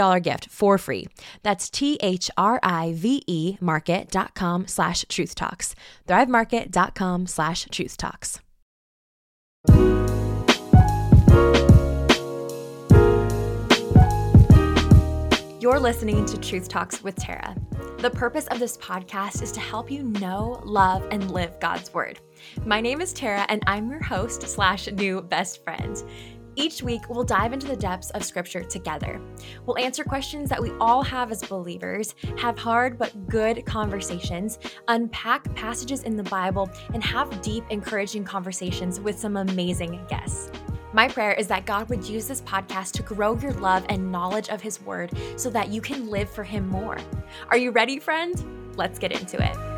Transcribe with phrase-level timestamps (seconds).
[0.00, 1.06] $50 gift for free.
[1.42, 5.74] That's T-H-R-I-V-E market.com slash truth talks.
[6.08, 8.40] Thrivemarket.com slash truth talks.
[15.60, 17.54] You're listening to Truth Talks with Tara.
[17.98, 22.18] The purpose of this podcast is to help you know, love, and live God's Word.
[22.64, 26.02] My name is Tara, and I'm your host slash new best friend.
[26.56, 29.20] Each week, we'll dive into the depths of Scripture together.
[29.66, 35.54] We'll answer questions that we all have as believers, have hard but good conversations, unpack
[35.54, 40.50] passages in the Bible, and have deep, encouraging conversations with some amazing guests.
[40.92, 44.48] My prayer is that God would use this podcast to grow your love and knowledge
[44.48, 46.98] of His Word so that you can live for Him more.
[47.48, 48.76] Are you ready, friend?
[48.76, 49.69] Let's get into it.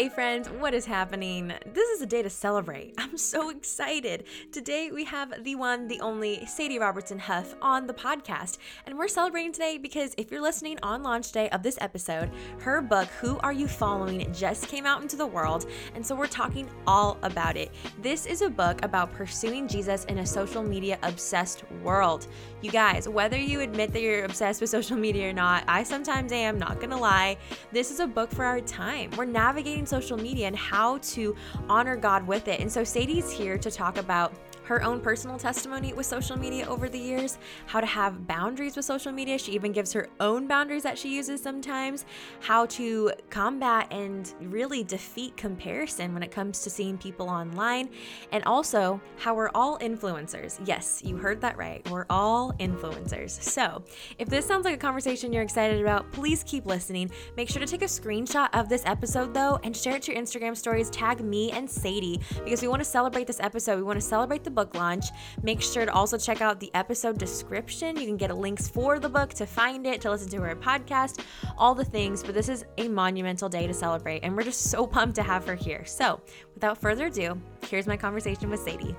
[0.00, 1.52] Hey, friends, what is happening?
[1.74, 2.94] This is a day to celebrate.
[2.98, 4.24] I'm so excited.
[4.50, 8.56] Today, we have the one, the only Sadie Robertson Huff on the podcast.
[8.86, 12.80] And we're celebrating today because if you're listening on launch day of this episode, her
[12.80, 15.66] book, Who Are You Following, just came out into the world.
[15.94, 17.70] And so we're talking all about it.
[18.00, 22.26] This is a book about pursuing Jesus in a social media obsessed world.
[22.62, 26.32] You guys, whether you admit that you're obsessed with social media or not, I sometimes
[26.32, 27.36] am, not gonna lie.
[27.70, 29.10] This is a book for our time.
[29.18, 31.36] We're navigating social media and how to
[31.68, 32.60] honor God with it.
[32.60, 34.32] And so Sadie's here to talk about
[34.70, 38.84] her own personal testimony with social media over the years, how to have boundaries with
[38.84, 39.36] social media.
[39.36, 42.04] She even gives her own boundaries that she uses sometimes,
[42.38, 47.90] how to combat and really defeat comparison when it comes to seeing people online,
[48.30, 50.60] and also how we're all influencers.
[50.64, 51.84] Yes, you heard that right.
[51.90, 53.42] We're all influencers.
[53.42, 53.82] So,
[54.20, 57.10] if this sounds like a conversation you're excited about, please keep listening.
[57.36, 60.22] Make sure to take a screenshot of this episode though and share it to your
[60.22, 60.90] Instagram stories.
[60.90, 63.74] Tag me and Sadie because we want to celebrate this episode.
[63.74, 65.06] We want to celebrate the book launch.
[65.42, 67.96] Make sure to also check out the episode description.
[67.96, 71.24] You can get links for the book to find it, to listen to her podcast,
[71.56, 72.22] all the things.
[72.22, 75.46] But this is a monumental day to celebrate, and we're just so pumped to have
[75.46, 75.84] her here.
[75.86, 76.20] So,
[76.54, 78.94] without further ado, here's my conversation with Sadie.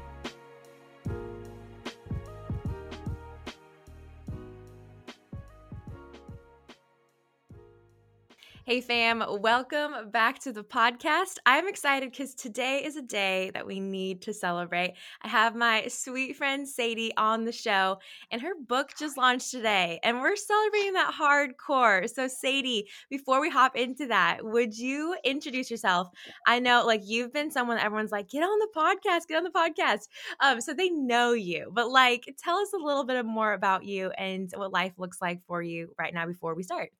[8.72, 11.36] Hey, fam, welcome back to the podcast.
[11.46, 14.94] I'm excited because today is a day that we need to celebrate.
[15.22, 17.98] I have my sweet friend Sadie on the show,
[18.32, 22.09] and her book just launched today, and we're celebrating that hardcore.
[22.09, 26.08] So, Sadie, before we hop into that, would you introduce yourself?
[26.48, 29.50] I know, like, you've been someone everyone's like, get on the podcast, get on the
[29.50, 30.08] podcast.
[30.40, 34.12] Um, so they know you, but like, tell us a little bit more about you
[34.12, 36.91] and what life looks like for you right now before we start.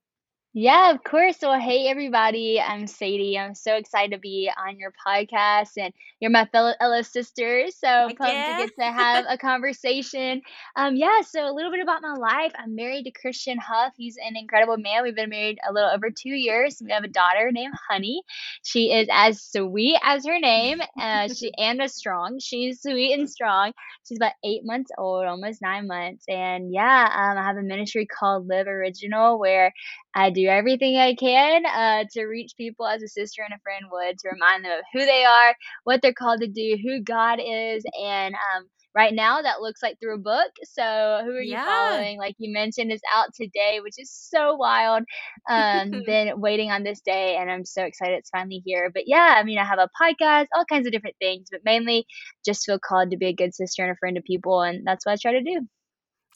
[0.54, 1.38] Yeah, of course.
[1.42, 3.40] Well, hey everybody, I'm Sadie.
[3.40, 7.78] I'm so excited to be on your podcast, and you're my fellow LO sisters.
[7.78, 7.88] So
[8.18, 10.42] pumped to get to have a conversation.
[10.76, 11.22] Um, yeah.
[11.22, 12.52] So a little bit about my life.
[12.60, 13.94] I'm married to Christian Huff.
[13.96, 15.04] He's an incredible man.
[15.04, 16.82] We've been married a little over two years.
[16.84, 18.22] We have a daughter named Honey.
[18.62, 20.82] She is as sweet as her name.
[21.00, 22.40] Uh, she and as strong.
[22.42, 23.72] She's sweet and strong.
[24.06, 26.26] She's about eight months old, almost nine months.
[26.28, 29.72] And yeah, um, I have a ministry called Live Original where
[30.16, 33.86] I do everything I can uh, to reach people as a sister and a friend
[33.92, 37.40] would to remind them of who they are, what they're called to do, who God
[37.44, 38.66] is, and um,
[38.96, 40.52] right now that looks like through a book.
[40.64, 41.66] So who are you Yeah.
[41.66, 42.18] following?
[42.18, 45.04] Like you mentioned, is out today, which is so wild.
[45.50, 48.90] Um, been waiting on this day, and I'm so excited it's finally here.
[48.94, 52.06] But yeah, I mean, I have a podcast, all kinds of different things, but mainly
[52.46, 55.06] just feel called to be a good sister and a friend to people, and that's
[55.06, 55.68] what I try to do.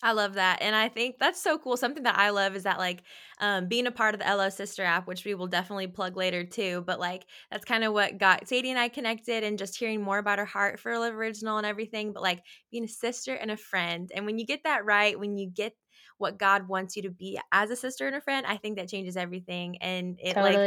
[0.03, 0.61] I love that.
[0.61, 1.77] And I think that's so cool.
[1.77, 3.03] Something that I love is that like
[3.39, 6.43] um, being a part of the LO Sister app, which we will definitely plug later
[6.43, 6.83] too.
[6.85, 10.17] But like that's kind of what got Sadie and I connected and just hearing more
[10.17, 12.11] about her heart for Live Original and everything.
[12.11, 14.11] But like being a sister and a friend.
[14.13, 15.75] And when you get that right, when you get
[16.17, 18.89] what God wants you to be as a sister and a friend, I think that
[18.89, 19.77] changes everything.
[19.81, 20.41] And it Totally.
[20.41, 20.63] like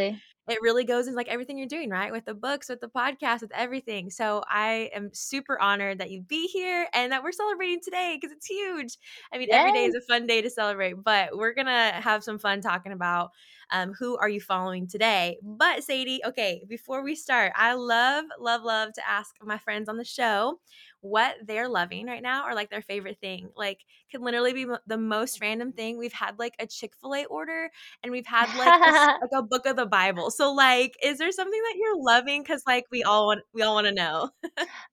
[0.48, 2.12] it really goes into like everything you're doing, right?
[2.12, 4.10] With the books, with the podcast, with everything.
[4.10, 8.34] So I am super honored that you'd be here and that we're celebrating today because
[8.36, 8.96] it's huge.
[9.32, 12.38] I mean, every day is a fun day to celebrate, but we're gonna have some
[12.38, 13.30] fun talking about
[13.70, 15.38] um, who are you following today.
[15.42, 19.96] But Sadie, okay, before we start, I love, love, love to ask my friends on
[19.96, 20.60] the show
[21.00, 23.48] what they're loving right now or like their favorite thing.
[23.56, 25.98] Like, can literally be the most random thing.
[25.98, 27.70] We've had like a Chick Fil A order,
[28.02, 30.30] and we've had like a, like a book of the Bible.
[30.30, 32.42] So, like, is there something that you're loving?
[32.42, 34.30] Because like we all want, we all want to know.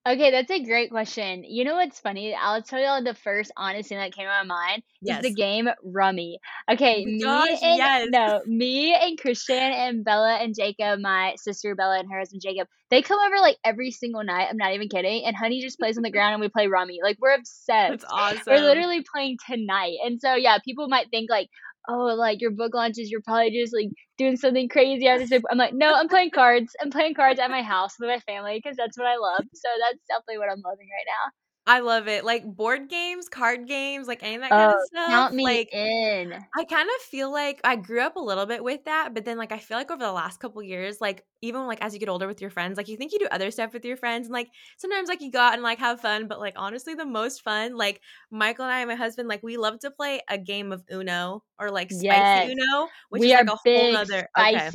[0.07, 1.44] Okay, that's a great question.
[1.44, 2.35] You know what's funny?
[2.35, 5.68] I'll tell y'all the first honest thing that came to my mind is the game
[5.83, 6.39] Rummy.
[6.69, 8.07] Oh okay, Oh me gosh, and yes.
[8.11, 12.68] no, me and Christian and Bella and Jacob, my sister Bella and her husband Jacob,
[12.91, 14.47] they come over like every single night.
[14.50, 15.25] I'm not even kidding.
[15.25, 17.00] And Honey just plays on the ground and we play Rummy.
[17.03, 17.65] Like we're obsessed.
[18.01, 18.44] That's awesome.
[18.47, 19.98] We're literally playing tonight.
[20.06, 21.50] And so yeah, people might think like,
[21.90, 25.30] oh, like your book launches, you're probably just like doing something crazy this.
[25.30, 26.75] book." I'm like, no, I'm playing cards.
[26.81, 29.46] I'm playing cards at my house with my family because that's what I love.
[29.54, 31.44] So that's definitely what I'm loving right now.
[31.67, 32.23] I love it.
[32.23, 35.25] Like board games, card games, like any of that kind Oh, of stuff.
[35.25, 36.45] count me Like in.
[36.57, 39.38] I kind of feel like I grew up a little bit with that, but then
[39.38, 42.09] like I feel like over the last couple years, like even like as you get
[42.09, 44.33] older with your friends, like you think you do other stuff with your friends, and
[44.33, 47.44] like sometimes like you go out and like have fun, but like honestly, the most
[47.44, 48.01] fun, like
[48.31, 51.44] Michael and I and my husband, like we love to play a game of Uno
[51.59, 52.51] or like spicy Yes.
[52.51, 54.29] Uno, which We is like a whole other nother.
[54.39, 54.71] Okay.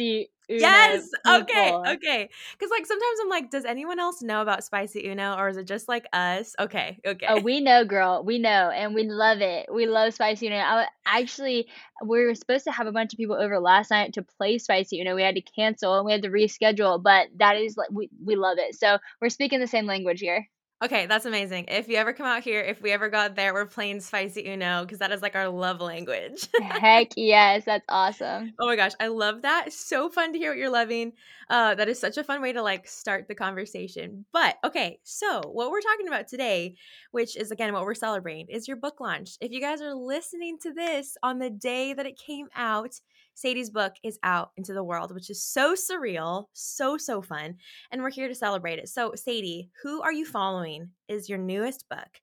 [0.51, 1.11] Uno Yes.
[1.29, 1.79] Okay.
[1.87, 2.29] Okay.
[2.53, 5.67] Because like sometimes I'm like, does anyone else know about spicy Uno, or is it
[5.67, 6.55] just like us?
[6.59, 6.99] Okay.
[7.07, 7.27] Okay.
[7.29, 8.25] Oh, we know, girl.
[8.25, 9.73] We know, and we love it.
[9.73, 10.57] We love spicy Uno.
[10.57, 11.69] I, actually,
[12.05, 15.01] we were supposed to have a bunch of people over last night to play spicy
[15.01, 15.15] Uno.
[15.15, 18.37] We had to cancel and we had to reschedule, but that is like we we
[18.37, 18.75] love it.
[18.75, 20.49] So we're speaking the same language here.
[20.83, 21.67] Okay, that's amazing.
[21.69, 24.83] If you ever come out here, if we ever got there, we're playing spicy Uno
[24.83, 26.49] because that is like our love language.
[26.61, 28.55] Heck yes, that's awesome.
[28.59, 29.75] oh my gosh, I love that.
[29.75, 31.13] So fun to hear what you're loving.
[31.51, 34.25] Uh, that is such a fun way to like start the conversation.
[34.33, 36.77] But okay, so what we're talking about today,
[37.11, 39.37] which is again what we're celebrating, is your book launch.
[39.43, 42.99] If you guys are listening to this on the day that it came out,
[43.41, 47.57] Sadie's book is out into the world, which is so surreal, so, so fun.
[47.91, 48.89] And we're here to celebrate it.
[48.89, 52.21] So, Sadie, who are you following is your newest book.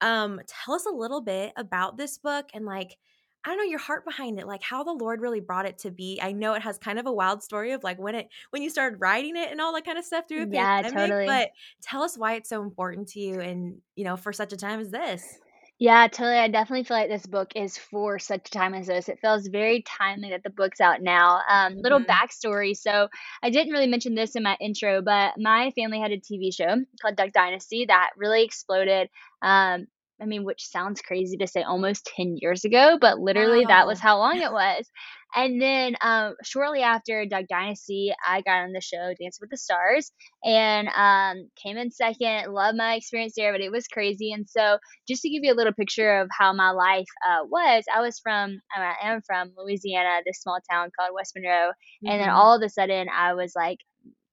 [0.00, 2.96] Um, tell us a little bit about this book and like,
[3.44, 5.90] I don't know your heart behind it, like how the Lord really brought it to
[5.90, 6.18] be.
[6.20, 8.68] I know it has kind of a wild story of like when it when you
[8.68, 11.26] started writing it and all that kind of stuff through a Yeah, pandemic, totally.
[11.26, 11.50] but
[11.80, 14.80] tell us why it's so important to you and you know for such a time
[14.80, 15.38] as this.
[15.80, 16.38] Yeah, totally.
[16.38, 19.08] I definitely feel like this book is for such a time as this.
[19.08, 21.40] It feels very timely that the book's out now.
[21.48, 22.04] Um, little Mhm.
[22.04, 22.76] backstory.
[22.76, 23.08] So,
[23.44, 26.78] I didn't really mention this in my intro, but my family had a TV show
[27.00, 29.08] called Duck Dynasty that really exploded.
[29.40, 29.86] Um,
[30.20, 34.00] I mean, which sounds crazy to say almost 10 years ago, but literally that was
[34.00, 34.02] Wow.
[34.02, 34.90] how long it was.
[35.34, 39.56] And then um, shortly after Duck Dynasty, I got on the show Dance with the
[39.56, 40.10] Stars
[40.44, 42.52] and um, came in second.
[42.52, 44.32] Loved my experience there, but it was crazy.
[44.32, 47.84] And so, just to give you a little picture of how my life uh, was,
[47.94, 51.72] I was from, I am from Louisiana, this small town called West Monroe.
[52.06, 52.30] And then Mhm.
[52.30, 53.78] all of a sudden, I was like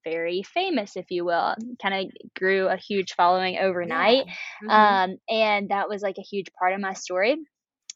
[0.04, 1.54] very famous, if you will.
[1.82, 4.06] Kind of grew a huge following Yeah.
[4.06, 4.24] overnight.
[4.62, 4.70] Mhm.
[4.70, 7.36] Um, and that was like a huge part of my story.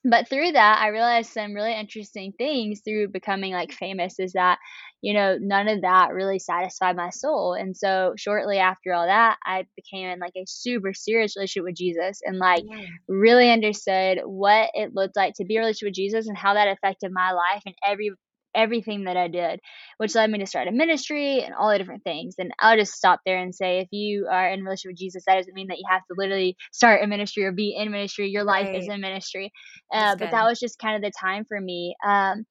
[0.05, 4.59] But through that, I realized some really interesting things through becoming like famous is that,
[5.03, 7.53] you know, none of that really satisfied my soul.
[7.53, 11.77] And so shortly after all that, I became in like a super serious relationship with
[11.77, 13.01] Jesus and like Yeah.
[13.09, 16.69] really understood what it looked like to be a relationship with Jesus and how that
[16.69, 18.11] affected my life and every
[18.55, 19.61] everything that I did,
[19.99, 22.35] which led me to start a ministry and all the different things.
[22.39, 25.37] And I'll just stop there and say if you are in relationship with Jesus, that
[25.37, 28.29] doesn't mean that you have to literally start a ministry or be in ministry.
[28.29, 28.95] Your life is Right.
[28.95, 29.53] in ministry.
[29.93, 31.95] Uh, but that was just kind of the time for me.
[32.07, 32.45] Um,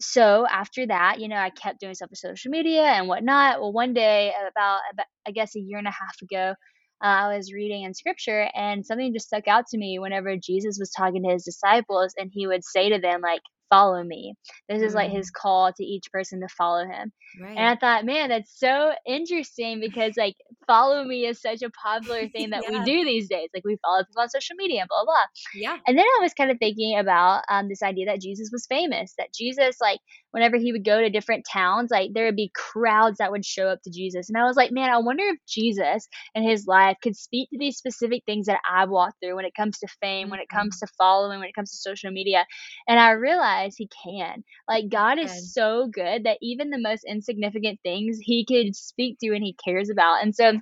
[0.00, 3.60] so after that, you know, I kept doing stuff with social media and whatnot.
[3.60, 6.54] Well, one day, about, about I guess a year and a half ago,
[7.02, 10.76] uh, I was reading in scripture and something just stuck out to me whenever Jesus
[10.78, 13.42] was talking to his disciples and he would say to them, like,
[13.72, 14.34] follow me.
[14.68, 15.34] This is like his mm.
[15.40, 17.10] call to each person to follow him.
[17.40, 17.56] Right.
[17.56, 20.36] And I thought, man, that's so interesting because like
[20.66, 22.78] follow me is such a popular thing that yeah.
[22.78, 23.48] we do these days.
[23.54, 25.24] Like we follow people on social media and blah, blah, blah.
[25.54, 25.78] Yeah.
[25.86, 29.14] And then I was kind of thinking about um, this idea that Jesus was famous,
[29.16, 30.00] that Jesus, like,
[30.32, 33.68] whenever he would go to different towns, like there would be crowds that would show
[33.68, 34.28] up to Jesus.
[34.28, 37.58] And I was like, man, I wonder if Jesus and his life could speak to
[37.58, 40.76] these specific things that I've walked through when it comes to fame, when it comes
[40.76, 40.86] mm-hmm.
[40.86, 42.44] to following, when it comes to social media.
[42.88, 44.42] And I realized he can.
[44.68, 49.34] Like God is so good that even the most insignificant things he could speak to
[49.34, 50.22] and he cares about.
[50.22, 50.58] And so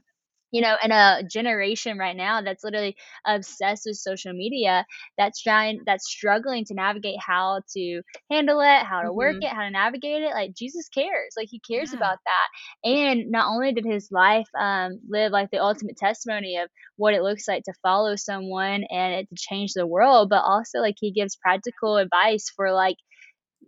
[0.50, 4.85] you know, in a generation right now that's literally obsessed with social media,
[5.16, 9.16] that's trying, that's struggling to navigate how to handle it, how to mm-hmm.
[9.16, 10.33] work it, how to navigate it.
[10.33, 11.99] Like Jesus cares, like He cares yeah.
[11.99, 12.90] about that.
[12.90, 17.23] And not only did His life um, live like the ultimate testimony of what it
[17.23, 21.12] looks like to follow someone and it to change the world, but also like He
[21.12, 22.97] gives practical advice for like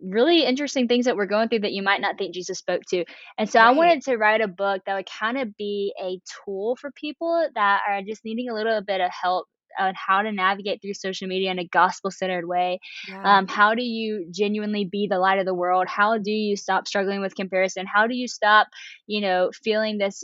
[0.03, 3.05] really interesting things that we're going through that you might not think Jesus spoke to.
[3.37, 3.69] And so right.
[3.69, 7.47] I wanted to write a book that would kind of be a tool for people
[7.55, 9.47] that are just needing a little bit of help
[9.79, 12.79] on how to navigate through social media in a gospel centered way.
[13.07, 13.37] Yeah.
[13.37, 15.87] Um, how do you genuinely be the light of the world?
[15.87, 17.85] How do you stop struggling with comparison?
[17.91, 18.67] How do you stop,
[19.07, 20.23] you know, feeling this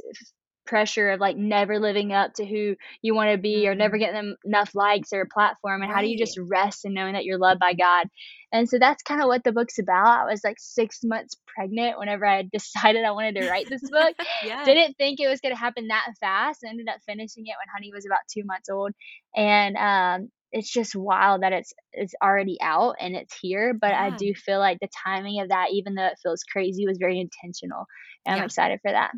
[0.70, 4.14] pressure of like never living up to who you want to be or never mm-hmm.
[4.14, 7.26] getting enough likes or a platform and how do you just rest in knowing that
[7.26, 8.08] you're loved by God
[8.54, 11.98] and so that's kind of what the book's about I was like six months pregnant
[11.98, 14.64] whenever I decided I wanted to write this book yeah.
[14.64, 17.74] didn't think it was going to happen that fast I ended up finishing it when
[17.74, 18.92] Honey was about two months old
[19.36, 24.06] and um it's just wild that it's it's already out and it's here but yeah.
[24.06, 27.20] i do feel like the timing of that even though it feels crazy was very
[27.20, 27.86] intentional
[28.26, 28.42] and yeah.
[28.42, 29.12] i'm excited for that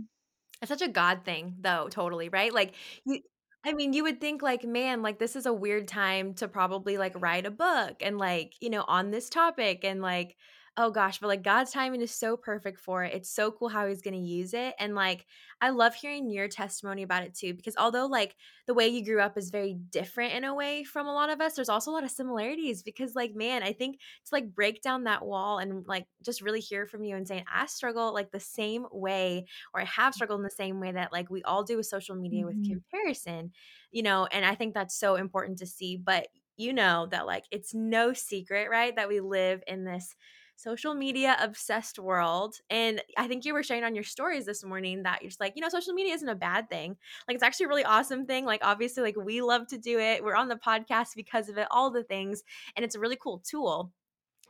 [0.61, 2.53] it's such a God thing, though, totally, right?
[2.53, 2.75] Like,
[3.05, 3.19] you,
[3.65, 6.97] I mean, you would think, like, man, like, this is a weird time to probably,
[6.97, 9.83] like, write a book and, like, you know, on this topic.
[9.83, 10.35] And, like,
[10.81, 13.13] oh gosh, but like God's timing is so perfect for it.
[13.13, 14.73] It's so cool how he's going to use it.
[14.79, 15.27] And like,
[15.61, 18.35] I love hearing your testimony about it too, because although like
[18.65, 21.39] the way you grew up is very different in a way from a lot of
[21.39, 24.81] us, there's also a lot of similarities because like, man, I think to like break
[24.81, 28.31] down that wall and like just really hear from you and saying, I struggle like
[28.31, 29.45] the same way,
[29.75, 32.15] or I have struggled in the same way that like we all do with social
[32.15, 32.59] media mm-hmm.
[32.59, 33.51] with comparison,
[33.91, 35.95] you know, and I think that's so important to see.
[35.95, 38.95] But you know that like it's no secret, right?
[38.95, 40.15] That we live in this
[40.55, 42.55] social media obsessed world.
[42.69, 45.53] And I think you were sharing on your stories this morning that you're just like,
[45.55, 46.97] you know, social media isn't a bad thing.
[47.27, 48.45] Like it's actually a really awesome thing.
[48.45, 50.23] Like obviously, like we love to do it.
[50.23, 52.43] We're on the podcast because of it, all the things.
[52.75, 53.91] And it's a really cool tool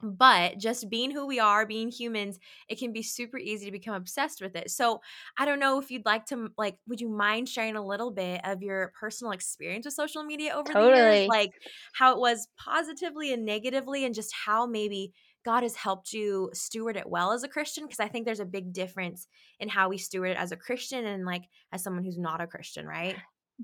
[0.01, 3.93] but just being who we are being humans it can be super easy to become
[3.93, 5.00] obsessed with it so
[5.38, 8.41] i don't know if you'd like to like would you mind sharing a little bit
[8.43, 10.91] of your personal experience with social media over totally.
[10.91, 11.51] the years like
[11.93, 16.98] how it was positively and negatively and just how maybe God has helped you steward
[16.98, 17.86] it well as a Christian?
[17.86, 19.27] Because I think there's a big difference
[19.60, 22.48] in how we steward it as a Christian and like as someone who's not a
[22.48, 23.15] Christian, right?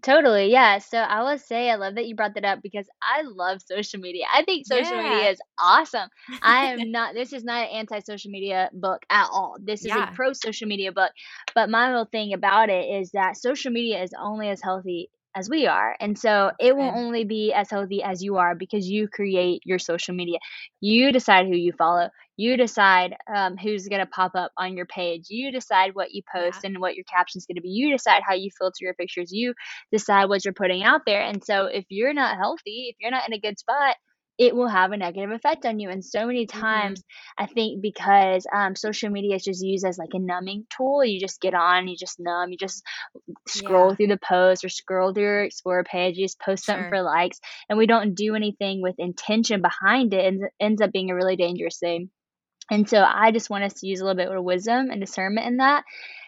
[0.03, 0.77] Totally, yeah.
[0.77, 3.99] So I will say I love that you brought that up because I love social
[3.99, 4.25] media.
[4.31, 5.09] I think social yeah.
[5.09, 6.09] media is awesome.
[6.41, 9.57] I am not this is not an anti-social media book at all.
[9.59, 10.11] This is yeah.
[10.11, 11.11] a pro social media book.
[11.55, 15.49] But my whole thing about it is that social media is only as healthy as
[15.49, 15.95] we are.
[15.99, 19.77] And so it will only be as healthy as you are because you create your
[19.77, 20.39] social media.
[20.81, 22.09] You decide who you follow.
[22.37, 25.25] You decide um, who's going to pop up on your page.
[25.29, 26.69] You decide what you post yeah.
[26.69, 27.69] and what your caption is going to be.
[27.69, 29.31] You decide how you filter your pictures.
[29.31, 29.53] You
[29.91, 31.21] decide what you're putting out there.
[31.21, 33.95] And so if you're not healthy, if you're not in a good spot,
[34.37, 35.89] it will have a negative effect on you.
[35.89, 36.59] And so many mm-hmm.
[36.59, 37.43] times, mm-hmm.
[37.43, 41.19] I think because um, social media is just used as like a numbing tool, you
[41.19, 42.83] just get on, you just numb, you just
[43.47, 43.95] scroll yeah.
[43.95, 46.75] through the post or scroll through your Explore page, you just post sure.
[46.75, 47.39] something for likes,
[47.69, 51.15] and we don't do anything with intention behind it, and it ends up being a
[51.15, 52.09] really dangerous thing.
[52.69, 55.47] And so I just want us to use a little bit of wisdom and discernment
[55.47, 55.85] in that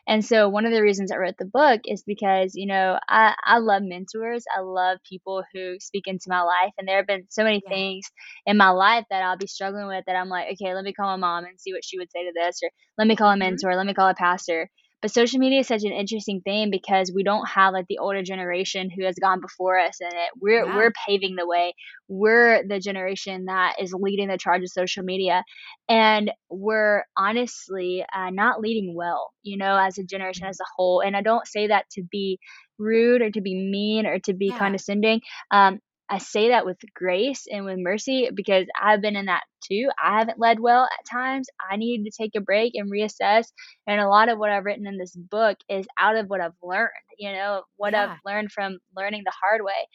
[0.10, 3.36] and so one of the reasons I wrote the book is because, you know, I,
[3.46, 4.44] I love mentors.
[4.58, 6.74] I love people who speak into my life.
[6.80, 7.70] And there have been so many yeah.
[7.70, 8.06] things
[8.48, 11.16] in my life that I'll be struggling with that I'm like, okay, let me call
[11.16, 13.34] my mom and see what she would say to this, or let me call a
[13.34, 13.40] mm-hmm.
[13.42, 13.78] mentor, mm-hmm.
[13.78, 14.72] let me call a pastor.
[15.02, 18.22] But social media is such an interesting thing because we don't have like the older
[18.22, 20.30] generation who has gone before us in it.
[20.40, 20.76] We're yeah.
[20.76, 21.74] we're paving the way.
[22.08, 25.44] We're the generation that is leading the charge of social media,
[25.88, 29.32] and we're honestly uh, not leading well.
[29.42, 31.02] You know, as a generation as a whole.
[31.02, 32.40] And I don't say that to be
[32.78, 34.58] rude or to be mean or to be yeah.
[34.58, 35.22] condescending.
[35.52, 35.80] Um,
[36.10, 39.90] I say that with grace and with mercy because I've been in that too.
[40.04, 41.48] I haven't led well at times.
[41.70, 43.46] I needed to take a break and reassess.
[43.86, 46.54] And a lot of what I've written in this book is out of what I've
[46.64, 48.04] learned, you know, what yeah.
[48.14, 49.88] I've learned from learning the hard way.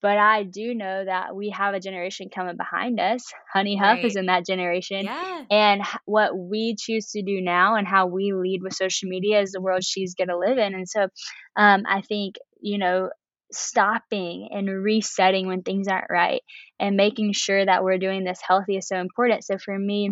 [0.00, 3.24] but I do know that we have a generation coming behind us.
[3.52, 4.04] Honey Huff Right.
[4.04, 5.06] is in that generation.
[5.06, 5.44] Yeah.
[5.50, 9.50] And what we choose to do now and how we lead with social media is
[9.50, 10.72] the world she's going to live in.
[10.74, 11.08] And so
[11.56, 13.10] um, I think, you know,
[13.52, 16.42] stopping and resetting when things aren't right
[16.78, 19.44] and making sure that we're doing this healthy is so important.
[19.44, 20.10] So for me,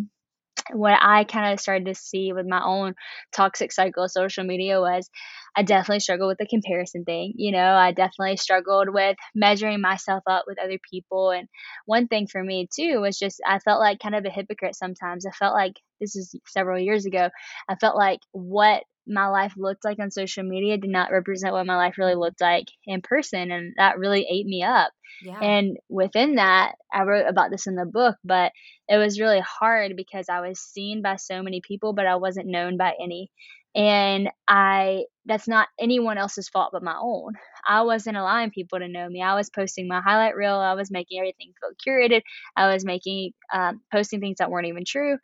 [0.73, 2.95] what I kind of started to see with my own
[3.33, 5.09] toxic cycle of social media was
[5.57, 7.35] I definitely struggled with the comparison thing.
[7.37, 11.31] You know, I definitely struggled with measuring myself up with other people.
[11.31, 11.49] And
[11.85, 15.27] one thing for me too was just I felt like kind of a hypocrite sometimes.
[15.27, 17.29] I felt like this is several years ago.
[17.69, 21.67] I felt like what my life looked like on social media did not represent what
[21.67, 23.51] my life really looked like in person.
[23.51, 24.93] And that really ate me up.
[25.23, 25.39] Yeah.
[25.41, 28.53] And within that, I wrote about this in the book, but
[28.89, 32.49] it was really hard because I was seen by so many people, but I wasn't
[32.49, 33.31] known by any.
[33.75, 37.35] And I, that's not anyone else's fault but my own.
[37.67, 39.23] I wasn't allowing people to know me.
[39.23, 40.55] I was posting my highlight reel.
[40.55, 42.23] I was making everything feel curated.
[42.57, 45.19] I was making, um, posting things that weren't even true.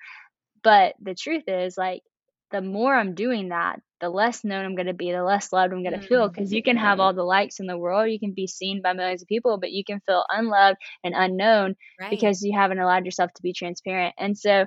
[0.63, 2.03] But the truth is, like,
[2.53, 5.73] the more I'm doing that, the less known I'm going to be, the less loved
[5.73, 6.29] I'm going to feel.
[6.29, 8.93] Because you can have all the likes in the world, you can be seen by
[8.93, 12.11] millions of people, but you can feel unloved and unknown right.
[12.11, 14.15] because you haven't allowed yourself to be transparent.
[14.19, 14.67] And so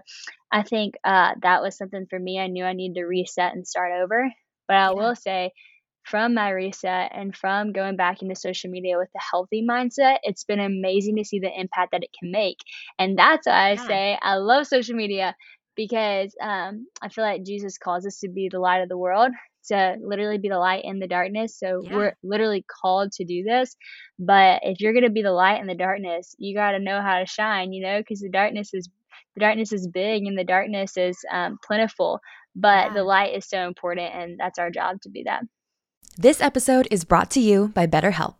[0.52, 2.40] I think uh, that was something for me.
[2.40, 4.32] I knew I needed to reset and start over.
[4.68, 4.94] But I Yeah.
[4.94, 5.52] will say,
[6.04, 10.44] from my reset and from going back into social media with a healthy mindset, it's
[10.44, 12.58] been amazing to see the impact that it can make.
[13.00, 13.88] And that's why I Yeah.
[13.88, 15.36] say I love social media
[15.76, 19.32] because um, I feel like Jesus calls us to be the light of the world,
[19.68, 21.58] to literally be the light in the darkness.
[21.58, 21.96] So Yeah.
[21.96, 23.76] we're literally called to do this.
[24.20, 27.02] But if you're going to be the light in the darkness, you got to know
[27.02, 28.90] how to shine, you know, because the darkness is
[29.36, 32.20] the darkness is big and the darkness is um, plentiful.
[32.56, 32.94] But Yeah.
[32.94, 35.44] the light is so important, and that's our job to be that.
[36.18, 38.40] This episode is brought to you by BetterHelp.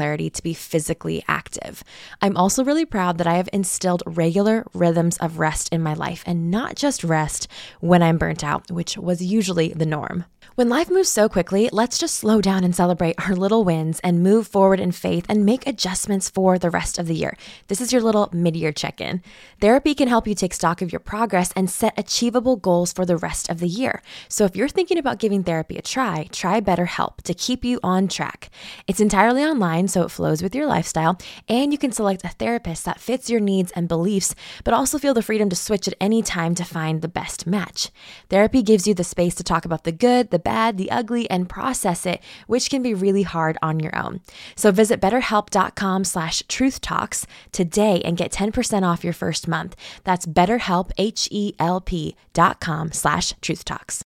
[0.01, 1.83] to be physically active.
[2.21, 6.23] I'm also really proud that I have instilled regular rhythms of rest in my life
[6.25, 7.47] and not just rest
[7.79, 10.25] when I'm burnt out, which was usually the norm.
[10.55, 14.21] When life moves so quickly, let's just slow down and celebrate our little wins and
[14.21, 17.37] move forward in faith and make adjustments for the rest of the year.
[17.67, 19.21] This is your little mid year check in.
[19.61, 23.15] Therapy can help you take stock of your progress and set achievable goals for the
[23.15, 24.01] rest of the year.
[24.27, 28.09] So if you're thinking about giving therapy a try, try BetterHelp to keep you on
[28.09, 28.49] track.
[28.87, 32.85] It's entirely online, so it flows with your lifestyle, and you can select a therapist
[32.85, 36.21] that fits your needs and beliefs, but also feel the freedom to switch at any
[36.21, 37.89] time to find the best match.
[38.29, 41.49] Therapy gives you the space to talk about the good, the bad, the ugly, and
[41.49, 44.21] process it, which can be really hard on your own.
[44.55, 49.75] So visit betterhelp.com slash truthtalks today and get 10% off your first month.
[50.03, 54.01] That's betterhelp, H-E-L-P dot com slash truthtalks.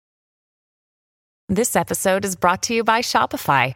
[1.49, 3.75] This episode is brought to you by Shopify.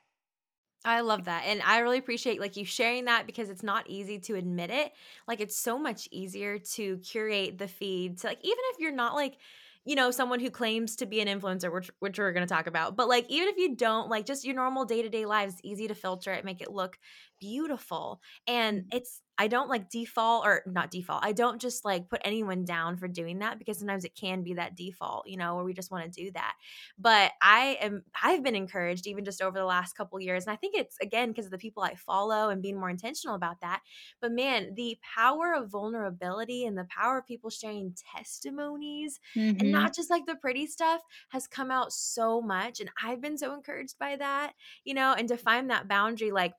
[0.83, 1.43] I love that.
[1.45, 4.93] And I really appreciate like you sharing that because it's not easy to admit it.
[5.27, 9.13] Like it's so much easier to curate the feed to like even if you're not
[9.13, 9.37] like
[9.85, 12.67] you know someone who claims to be an influencer which which we're going to talk
[12.67, 15.95] about but like even if you don't like just your normal day-to-day lives easy to
[15.95, 16.99] filter it make it look
[17.41, 22.21] beautiful and it's i don't like default or not default i don't just like put
[22.23, 25.65] anyone down for doing that because sometimes it can be that default you know where
[25.65, 26.55] we just want to do that
[26.97, 30.55] but i am i've been encouraged even just over the last couple years and i
[30.55, 33.81] think it's again because of the people i follow and being more intentional about that
[34.19, 39.19] but man the power of vulnerability and the power of people sharing testimonies
[39.59, 39.71] and Mhm.
[39.71, 43.53] not just like the pretty stuff has come out so much and i've been so
[43.53, 46.53] encouraged by that you know and to find that boundary like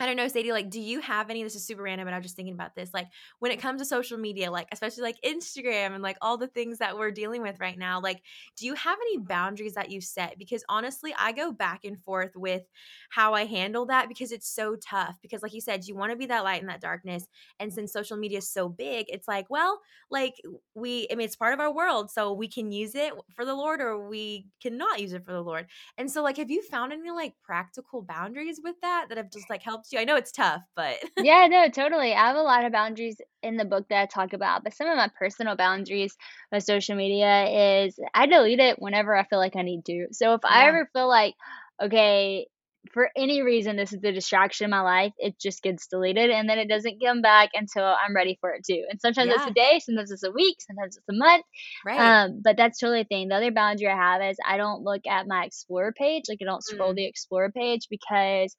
[0.00, 1.44] I don't know, Sadie, like, do you have any?
[1.44, 2.92] This is super random, but I'm just thinking about this.
[2.92, 3.06] Like,
[3.38, 6.78] when it comes to social media, like, especially like Instagram and like all the things
[6.78, 8.20] that we're dealing with right now, like,
[8.56, 10.36] do you have any boundaries that you set?
[10.36, 12.62] Because honestly, I go back and forth with
[13.10, 15.16] how I handle that because it's so tough.
[15.22, 17.28] Because, like you said, you want to be that light in that darkness.
[17.60, 19.80] And since social media is so big, it's like, well,
[20.10, 20.34] like,
[20.74, 22.10] we, I mean, it's part of our world.
[22.10, 25.42] So we can use it for the Lord or we cannot use it for the
[25.42, 25.66] Lord.
[25.98, 29.48] And so, like, have you found any like practical boundaries with that that have just
[29.48, 29.98] like helped you?
[29.98, 32.12] I know it's tough, but Yeah, no, totally.
[32.12, 34.88] I have a lot of boundaries in the book that I talk about, but some
[34.88, 36.16] of my personal boundaries
[36.50, 40.08] with social media is I delete it whenever I feel like I need to.
[40.12, 41.34] So if I ever feel like,
[41.80, 42.48] okay,
[42.92, 46.48] for any reason this is the distraction in my life, it just gets deleted and
[46.50, 48.82] then it doesn't come back until I'm ready for it to.
[48.90, 51.44] And sometimes it's a day, sometimes it's a week, sometimes it's a month.
[51.84, 52.18] right.
[52.26, 53.28] Um, but that's totally the thing.
[53.28, 56.44] The other boundary I have is I don't look at my Explorer page, like I
[56.44, 58.56] don't scroll Mm, the Explorer page because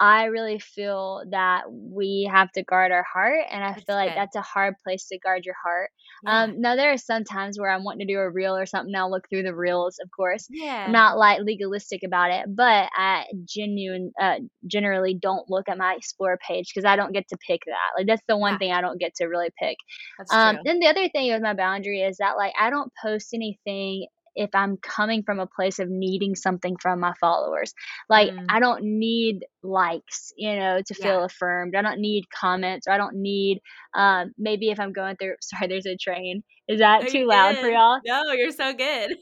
[0.00, 4.14] I really feel that we have to guard our heart, and I that's feel like
[4.14, 4.14] good.
[4.14, 5.90] that's a hard place to guard your heart.
[6.22, 8.66] Yeah, Um, now there are some times where I'm wanting to do a reel or
[8.66, 10.48] something, I'll look through the reels, of course.
[10.48, 15.78] Yeah, I'm not like legalistic about it, but I genuine uh, generally don't look at
[15.78, 17.92] my explore page because I don't get to pick that.
[17.96, 19.76] Like that's the one yeah, thing I don't get to really pick.
[20.18, 20.64] that's Um, true.
[20.64, 24.06] then the other thing with my boundary is that like I don't post anything
[24.38, 27.74] if I'm coming from a place of needing something from my followers.
[28.08, 31.16] Like Mm, I don't need likes, you know, to yeah.
[31.16, 31.74] feel affirmed.
[31.76, 33.60] I don't need comments or I don't need
[33.94, 36.42] um maybe if I'm going through sorry, there's a train.
[36.68, 38.00] Is that you're too loud for y'all?
[38.04, 39.16] No, you're so good.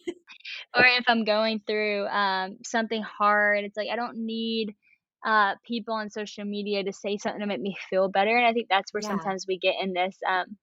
[0.76, 4.74] Or if I'm going through um something hard, it's like I don't need
[5.26, 8.36] uh people on social media to say something to make me feel better.
[8.36, 10.56] And I think that's where Yeah, sometimes we get in this um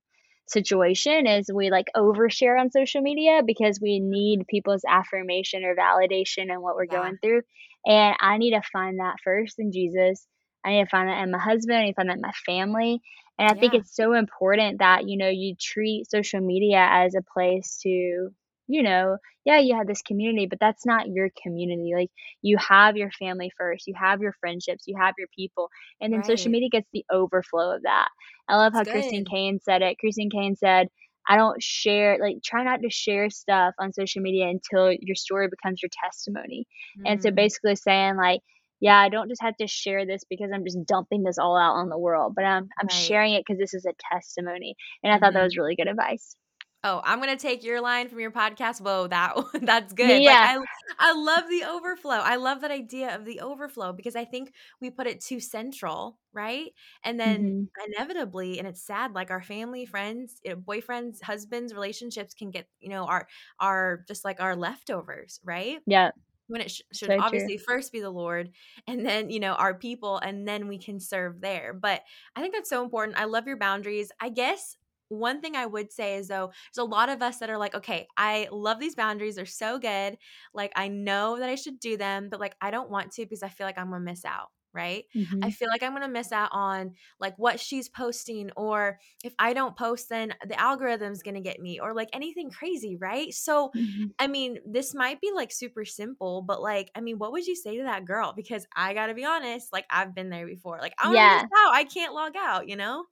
[0.48, 6.52] situation is we like overshare on social media because we need people's affirmation or validation
[6.54, 7.42] in what we're yeah, going through.
[7.86, 10.26] And I need to find that first in Jesus.
[10.66, 11.78] I need to find that in my husband.
[11.78, 13.02] I need to find that in my family.
[13.40, 17.24] And I think it's so important that, you know, you treat social media as a
[17.34, 18.30] place to,
[18.68, 21.92] you know, yeah, you have this community, but that's not your community.
[21.96, 25.70] Like you have your family first, you have your friendships, you have your people,
[26.02, 28.10] and then social media gets the overflow of that.
[28.48, 29.28] I love That's how Christine.
[29.30, 29.98] Caine said it.
[30.00, 30.88] Christine Caine said,
[31.28, 35.48] I don't share, like, try not to share stuff on social media until your story
[35.50, 36.68] becomes your testimony.
[37.06, 38.42] And so Mm, basically saying, like,
[38.80, 41.76] yeah, I don't just have to share this because I'm just dumping this all out
[41.76, 43.18] on the world, but I'm I'm right.
[43.18, 44.76] sharing it because this is a testimony.
[45.04, 45.54] And I thought that Mhm.
[45.54, 46.36] was really good advice.
[46.84, 48.82] Oh, I'm gonna take your line from your podcast.
[48.82, 50.26] Whoa, that that's good.
[50.26, 50.44] Like Yeah.
[50.44, 50.58] I
[51.00, 52.16] I love the overflow.
[52.18, 56.20] I love that idea of the overflow because I think we put it too central,
[56.34, 56.72] right?
[57.04, 57.70] And then Mhm.
[57.88, 62.68] inevitably, and it's sad, like our family, friends, you know, boyfriends, husbands, relationships can get,
[62.80, 63.28] you know, our
[63.60, 65.80] our just like our leftovers, right?
[65.86, 66.12] Yeah.
[66.48, 67.50] When it sh- should So true.
[67.50, 68.52] obviously first be the Lord
[68.88, 71.74] and then, you know, our people, and then we can serve there.
[71.74, 72.04] But
[72.36, 73.18] I think that's so important.
[73.18, 74.12] I love your boundaries.
[74.20, 74.78] I guess
[75.14, 77.76] one thing I would say is though, there's a lot of us that are like,
[77.76, 79.36] okay, I love these boundaries.
[79.36, 80.18] They're so good.
[80.54, 83.44] Like, I know that I should do them, but like, I don't want to because
[83.44, 84.50] I feel like I'm going to miss out.
[84.76, 85.06] Right.
[85.44, 85.52] I Mhm.
[85.52, 89.54] feel like I'm going to miss out on like what she's posting, or if I
[89.54, 92.98] don't post, then the algorithm's going to get me, or like anything crazy.
[93.00, 93.32] Right.
[93.36, 94.14] So, Mhm.
[94.20, 97.56] I mean, this might be like super simple, but like, I mean, what would you
[97.56, 98.34] say to that girl?
[98.36, 100.80] Because I got to be honest, like, I've been there before.
[100.80, 101.48] Like, I'm going to miss Yeah.
[101.66, 101.74] out.
[101.74, 103.06] I can't log out, you know?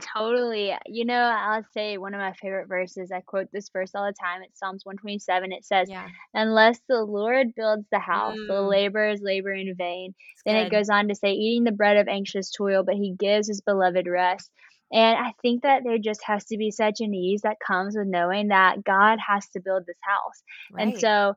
[0.00, 0.72] Totally.
[0.86, 3.12] You know, I'll say one of my favorite verses.
[3.12, 4.42] I quote this verse all the time.
[4.42, 5.52] It's Psalms 127.
[5.52, 6.08] It says, Yeah.
[6.34, 10.14] Unless the Lord builds the house, the Mm, laborers labor in vain.
[10.32, 10.72] it's Then it good.
[10.72, 14.06] goes on to say, Eating the bread of anxious toil, but he gives his beloved
[14.06, 14.50] rest.
[14.92, 18.06] And I think that there just has to be such an ease that comes with
[18.08, 20.42] knowing that God has to build this house.
[20.78, 20.98] And Right.
[20.98, 21.34] so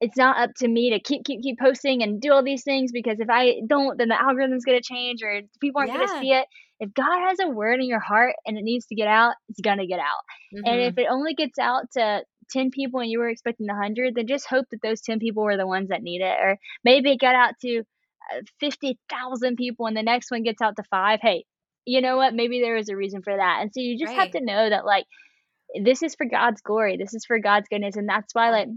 [0.00, 2.92] it's not up to me to keep, keep, keep posting and do all these things
[2.92, 6.12] because if I don't, then the algorithm's going to change or people aren't going to
[6.12, 6.20] Yeah.
[6.20, 6.46] see it.
[6.80, 9.60] If God has a word in your heart and it needs to get out, it's
[9.60, 10.22] going to get out.
[10.64, 14.14] And if hmm it only gets out to 10 people and you were expecting 100,
[14.14, 16.36] then just hope that those 10 people were the ones that need it.
[16.40, 20.76] Or maybe it got out to uh, 50,000 people and the next one gets out
[20.76, 21.20] to five.
[21.22, 21.44] Hey,
[21.86, 22.34] you know what?
[22.34, 23.58] Maybe there is a reason for that.
[23.60, 25.04] And so you just have to know that, like,
[25.82, 26.96] this is for God's glory.
[26.96, 27.96] This is for God's goodness.
[27.96, 28.68] And that's why, like,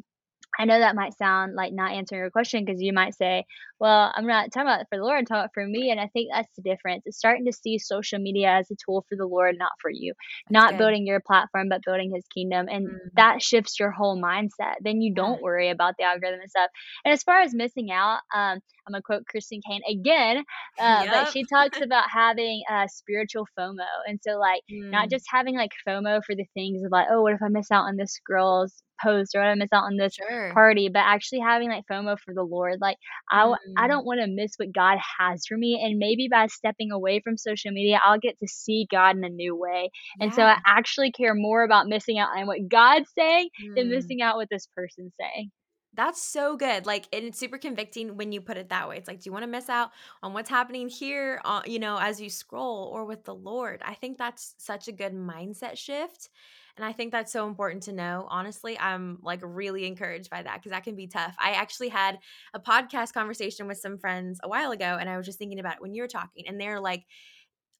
[0.59, 3.45] I know that might sound like not answering your question because you might say,
[3.79, 5.91] well, I'm not talking about it for the Lord, I'm talking about it for me.
[5.91, 7.03] And I think that's the difference.
[7.05, 10.13] It's starting to see social media as a tool for the Lord, not for you,
[10.47, 10.77] That's not good.
[10.77, 12.67] building your platform, but building his kingdom.
[12.69, 14.75] And Mm, that shifts your whole mindset.
[14.81, 16.69] Then you don't worry about the algorithm and stuff.
[17.05, 20.43] And as far as missing out, um, I'm going to quote Kristen Caine again,
[20.79, 23.85] uh, but she talks about having uh, spiritual FOMO.
[24.07, 27.21] And so, like, not Mm, just having like FOMO for the things of like, oh,
[27.21, 30.17] what if I miss out on this girl's post or I miss out on this
[30.17, 30.53] Sure.
[30.53, 32.79] party, but actually having like FOMO for the Lord.
[32.81, 32.97] Like
[33.29, 36.91] I Mm, don't want to miss what God has for me and maybe by stepping
[36.91, 39.91] away from social media, I'll get to see God in a new way.
[40.21, 40.43] And so.
[40.43, 43.89] I actually care more about missing out on what God's saying than Mm.
[43.89, 45.51] missing out what this person's saying.
[45.97, 46.85] That's so good.
[46.85, 48.97] Like, and it's super convicting when you put it that way.
[48.97, 49.89] It's like, do you want to miss out
[50.21, 53.81] on what's happening here, uh, you know, as you scroll or with the Lord?
[53.83, 56.29] I think that's such a good mindset shift.
[56.77, 58.27] And I think that's so important to know.
[58.29, 61.35] Honestly, I'm like really encouraged by that because that can be tough.
[61.39, 62.19] I actually had
[62.53, 65.77] a podcast conversation with some friends a while ago, and I was just thinking about
[65.77, 67.05] it when you were talking, and they're like,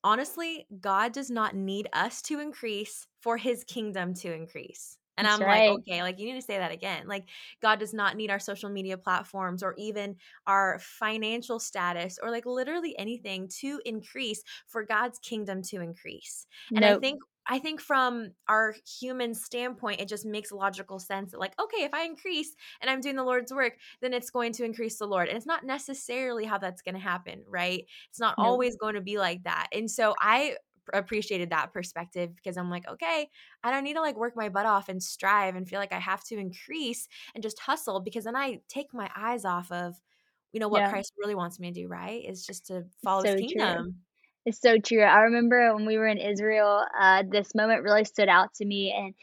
[0.04, 4.98] honestly, God does not need us to increase for his kingdom to increase.
[5.18, 7.08] And That's I'm like, okay, like you need to say that again.
[7.08, 7.28] Like,
[7.62, 12.46] God does not need our social media platforms or even our financial status or like
[12.46, 16.46] literally anything to increase for God's kingdom to increase.
[16.76, 21.40] And I think I think from our human standpoint, it just makes logical sense that,
[21.40, 24.66] like, okay, if I increase and I'm doing the Lord's work, then it's going to
[24.66, 25.30] increase the Lord.
[25.30, 27.86] And it's not necessarily how that's going to happen, right?
[28.10, 28.62] It's not Nope.
[28.62, 29.68] always going to be like that.
[29.72, 30.58] And so I
[30.93, 33.30] appreciated that perspective because I'm like, okay,
[33.63, 36.00] I don't need to like work my butt off and strive and feel like I
[36.00, 39.95] have to increase and just hustle because then I take my eyes off of,
[40.52, 40.89] you know, what Yeah.
[40.89, 42.23] Christ really wants me to do, right?
[42.28, 43.47] Is just to follow his So true.
[43.47, 43.95] kingdom.
[44.45, 45.02] It's so true.
[45.02, 48.93] I remember when we were in Israel, uh, this moment really stood out to me.
[48.97, 49.13] And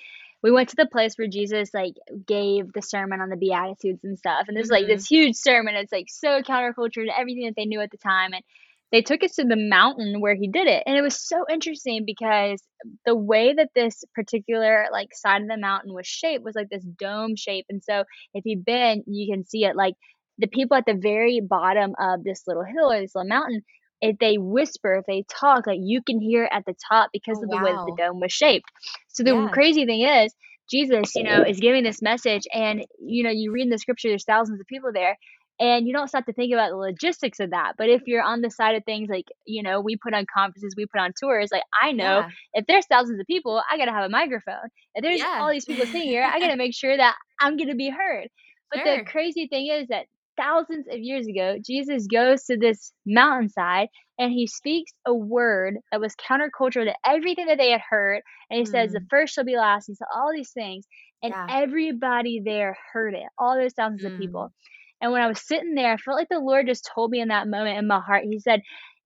[0.42, 1.94] we went to the place where Jesus like
[2.26, 4.44] gave the sermon on the Beatitudes and stuff.
[4.48, 5.74] And this is like this huge sermon.
[5.74, 8.34] It's like so counterculture to everything that they knew at the time.
[8.34, 8.44] And
[8.92, 10.82] they took us to the mountain where he did it.
[10.86, 12.62] And it was so interesting because
[13.04, 16.84] the way that this particular like side of the mountain was shaped was like this
[16.98, 17.66] dome shape.
[17.68, 19.94] And so if you've been, you can see it like
[20.38, 23.62] the people at the very bottom of this little hill or this little mountain
[24.00, 27.40] if they whisper, if they talk, like you can hear it at the top because
[27.40, 28.66] Oh, of the way that the dome was shaped.
[29.08, 29.50] So the Yeah.
[29.50, 30.34] crazy thing is,
[30.70, 34.08] Jesus, you know, is giving this message, and you know, you read in the scripture,
[34.08, 35.16] there's thousands of people there,
[35.60, 37.74] and you don't stop to think about the logistics of that.
[37.78, 40.74] But if you're on the side of things, like you know, we put on conferences,
[40.76, 42.30] we put on tours, like I know Yeah.
[42.54, 44.68] if there's thousands of people, I gotta have a microphone.
[44.94, 45.40] If there's Yeah.
[45.40, 48.28] all these people sitting here, I gotta make sure that I'm gonna be heard.
[48.70, 53.88] But the crazy thing is that thousands of years ago, Jesus goes to this mountainside
[54.18, 58.22] and he speaks a word that was countercultural to everything that they had heard.
[58.50, 59.08] And he says, The Mm.
[59.10, 59.86] first shall be last.
[59.88, 60.86] He said all these things.
[61.22, 61.48] And Yeah.
[61.48, 64.16] everybody there heard it, all those thousands of Mm.
[64.16, 64.52] people.
[65.00, 67.28] And when I was sitting there, I felt like the Lord just told me in
[67.28, 68.62] that moment in my heart, He said,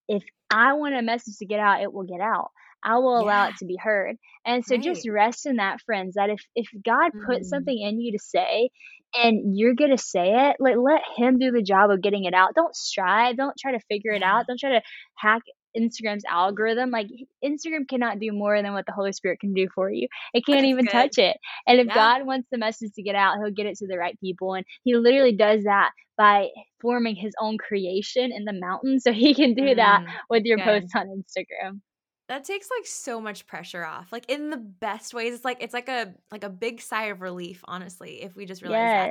[0.09, 2.51] If I want a message to get out, it will get out.
[2.85, 3.49] I will allow Yeah.
[3.49, 4.17] it to be heard.
[4.47, 4.79] And so Right.
[4.79, 7.43] just rest in that, friends, that if, if God Mm.
[7.49, 8.71] something in you to say,
[9.15, 12.55] and you're gonna say it, like let him do the job of getting it out.
[12.55, 13.37] Don't strive.
[13.37, 14.47] Don't try to figure it out.
[14.47, 14.83] Don't try to
[15.17, 15.43] hack
[15.77, 16.91] Instagram's algorithm.
[16.91, 17.09] Like
[17.45, 20.09] Instagram cannot do more than what the Holy Spirit can do for you.
[20.35, 20.93] It can't That's even good.
[20.93, 21.37] touch it.
[21.67, 21.95] And if Yeah.
[21.95, 24.55] God wants the message to get out, he'll get it to the right people.
[24.55, 26.49] And he literally does that by
[26.81, 29.05] forming his own creation in the mountains.
[29.05, 30.13] So he can do that Mm.
[30.31, 30.65] with your Good.
[30.65, 31.81] posts on Instagram.
[32.29, 34.13] That takes like so much pressure off.
[34.13, 35.35] Like in the best ways.
[35.35, 38.63] It's like it's like a like a big sigh of relief, honestly, if we just
[38.63, 39.11] realize that.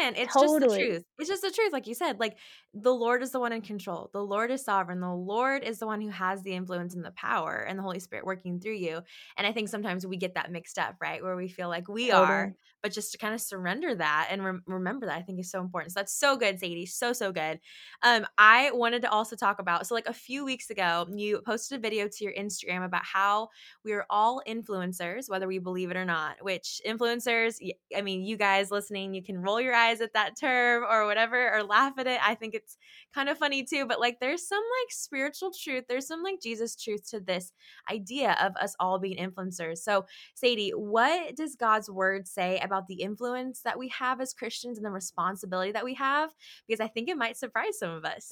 [0.00, 1.04] And it's just the truth.
[1.18, 2.18] It's just the truth, like you said.
[2.18, 2.38] Like
[2.72, 4.08] the Lord is the one in control.
[4.14, 5.00] The Lord is sovereign.
[5.00, 8.00] The Lord is the one who has the influence and the power, and the Holy
[8.00, 9.02] Spirit working through you.
[9.36, 11.22] And I think sometimes we get that mixed up, right?
[11.22, 12.56] Where we feel like we are, Totally.
[12.84, 15.62] But just to kind of surrender that and rem- remember that, I think is so
[15.62, 15.92] important.
[15.94, 16.84] So that's so good, Sadie.
[16.84, 17.58] So so good.
[18.02, 21.78] Um, I wanted to also talk about so like a few weeks ago, you posted
[21.78, 23.48] a video to your Instagram about how
[23.86, 26.36] we are all influencers, whether we believe it or not.
[26.42, 27.56] Which influencers,
[27.96, 31.56] I mean, you guys listening, you can roll your eyes at that term or whatever,
[31.56, 32.20] or laugh at it.
[32.22, 32.76] I think it's
[33.14, 33.86] kind of funny too.
[33.86, 35.84] But like, there's some like spiritual truth.
[35.88, 37.50] There's some like Jesus truth to this
[37.90, 39.78] idea of us all being influencers.
[39.78, 44.78] So, Sadie, what does God's word say about the influence that we have as Christians
[44.78, 46.30] and the responsibility that we have?
[46.66, 48.28] Because I think it might surprise some of us.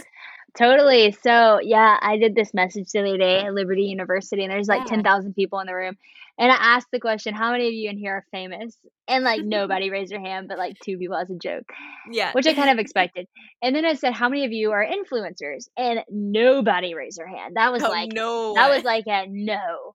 [0.56, 1.12] Totally.
[1.12, 4.80] So, yeah, I did this message the other day at Liberty University, and there's like
[4.82, 4.96] Yeah.
[4.96, 5.96] 10,000 people in the room.
[6.38, 8.76] And I asked the question, How many of you in here are famous?
[9.08, 11.70] And like nobody raised their hand, but like two people as a joke,
[12.10, 12.32] Yeah.
[12.32, 13.28] which I kind of expected.
[13.62, 15.68] And then I said, How many of you are influencers?
[15.76, 17.56] And nobody raised their hand.
[17.56, 18.54] That was oh, like, no.
[18.54, 19.94] that was like a no.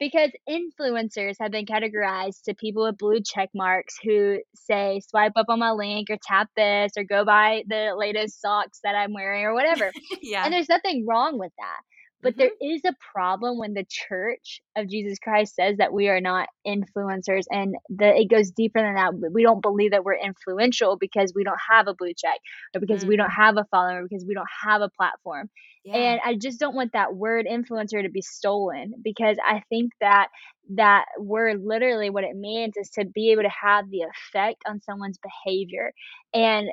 [0.00, 5.46] Because influencers have been categorized to people with blue check marks who say, swipe up
[5.50, 9.44] on my link or tap this or go buy the latest socks that I'm wearing
[9.44, 9.92] or whatever.
[10.22, 10.44] yeah.
[10.44, 11.80] And there's nothing wrong with that.
[12.22, 12.40] But mm-hmm.
[12.60, 16.48] there is a problem when the church of Jesus Christ says that we are not
[16.66, 19.14] influencers and that it goes deeper than that.
[19.32, 22.38] We don't believe that we're influential because we don't have a blue check
[22.74, 23.08] or because mm-hmm.
[23.08, 23.42] we don't mm-hmm.
[23.42, 25.50] have a follower because we don't have a platform.
[25.84, 25.96] Yeah.
[25.96, 30.28] And I just don't want that word influencer to be stolen because I think that
[30.76, 34.80] that word literally what it means is to be able to have the effect on
[34.82, 35.92] someone's behavior.
[36.32, 36.68] And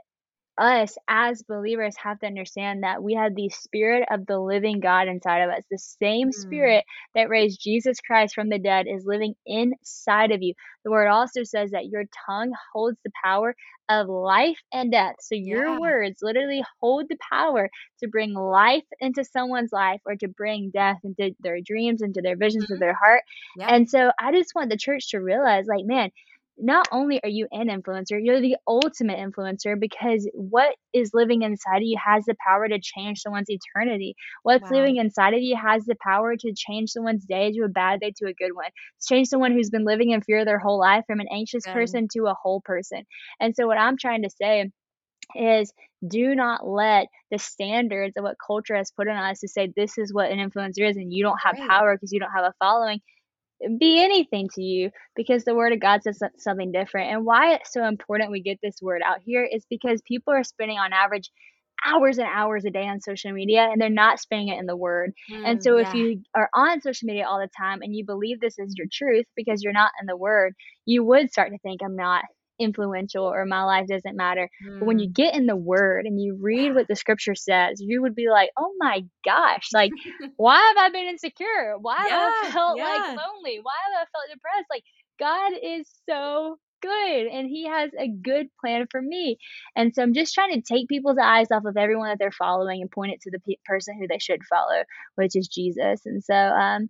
[0.57, 5.07] us as believers have to understand that we have the spirit of the living God
[5.07, 5.63] inside of us.
[5.69, 6.33] The same mm.
[6.33, 6.83] spirit
[7.15, 10.53] that raised Jesus Christ from the dead is living inside of you.
[10.83, 13.55] The word also says that your tongue holds the power
[13.89, 15.15] of life and death.
[15.21, 15.79] So your yeah.
[15.79, 20.97] words literally hold the power to bring life into someone's life or to bring death
[21.03, 22.73] into their dreams, into their visions mm-hmm.
[22.73, 23.21] of their heart.
[23.57, 23.73] Yeah.
[23.73, 26.11] And so I just want the church to realize like, man,
[26.57, 31.77] not only are you an influencer, you're the ultimate influencer because what is living inside
[31.77, 34.15] of you has the power to change someone's eternity.
[34.43, 34.77] What's wow.
[34.77, 38.13] living inside of you has the power to change someone's day to a bad day
[38.17, 38.69] to a good one.
[38.97, 41.73] It's change someone who's been living in fear their whole life from an anxious good.
[41.73, 43.03] person to a whole person.
[43.39, 44.71] And so, what I'm trying to say
[45.35, 45.71] is
[46.07, 49.97] do not let the standards of what culture has put on us to say this
[49.97, 51.69] is what an influencer is and you don't have right.
[51.69, 53.01] power because you don't have a following
[53.77, 57.11] be anything to you because the word of God says something different.
[57.11, 60.43] And why it's so important we get this word out here is because people are
[60.43, 61.31] spending on average
[61.85, 64.75] hours and hours a day on social media and they're not spending it in the
[64.75, 65.13] word.
[65.31, 65.87] Mm, and so yeah.
[65.87, 68.87] if you are on social media all the time and you believe this is your
[68.91, 70.53] truth because you're not in the word,
[70.85, 72.23] you would start to think I'm not
[72.59, 74.49] influential or my life doesn't matter.
[74.65, 74.79] Mm.
[74.79, 75.13] But when you mm.
[75.13, 78.49] get in the word and you read what the scripture says, you would be like,
[78.57, 79.91] oh my gosh, like,
[80.37, 81.75] why have I been insecure?
[81.79, 82.83] Why yeah, have I felt yeah.
[82.83, 83.59] like lonely?
[83.61, 84.67] Why have I felt depressed?
[84.69, 84.83] Like,
[85.19, 89.37] God is so good and he has a good plan for me.
[89.75, 92.81] And so I'm just trying to take people's eyes off of everyone that they're following
[92.81, 94.83] and point it to the pe- person who they should follow,
[95.15, 96.05] which is Jesus.
[96.05, 96.89] And so um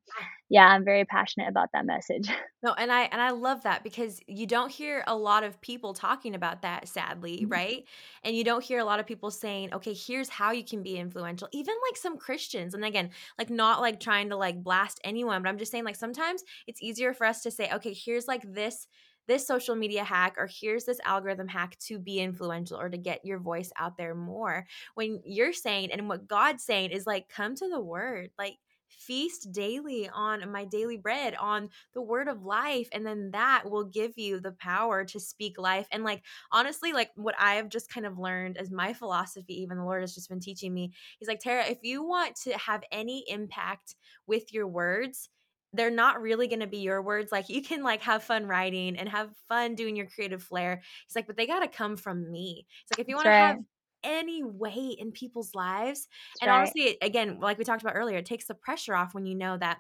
[0.50, 2.30] yeah, I'm very passionate about that message.
[2.64, 5.94] No, and I and I love that because you don't hear a lot of people
[5.94, 7.50] talking about that sadly, mm-hmm.
[7.50, 7.86] right?
[8.24, 10.98] And you don't hear a lot of people saying, "Okay, here's how you can be
[10.98, 12.74] influential." Even like some Christians.
[12.74, 15.96] And again, like not like trying to like blast anyone, but I'm just saying like
[15.96, 18.88] sometimes it's easier for us to say, "Okay, here's like this
[19.28, 23.26] this social media hack or here's this algorithm hack to be influential or to get
[23.26, 27.56] your voice out there more." When you're saying and what God's saying is like come
[27.56, 28.32] to the word.
[28.38, 28.58] Like
[28.90, 33.84] feast daily on my daily bread on the word of life and then that will
[33.84, 37.90] give you the power to speak life and like honestly like what i have just
[37.90, 41.28] kind of learned as my philosophy even the lord has just been teaching me he's
[41.28, 45.30] like tara if you want to have any impact with your words
[45.74, 48.98] they're not really going to be your words like you can like have fun writing
[48.98, 52.32] and have fun doing your creative flair he's like but they got to come from
[52.32, 53.40] me it's like if you want right.
[53.40, 53.58] to have
[54.04, 56.08] any weight in people's lives.
[56.08, 56.58] That's and right.
[56.60, 59.58] honestly, again, like we talked about earlier, it takes the pressure off when you know
[59.58, 59.80] that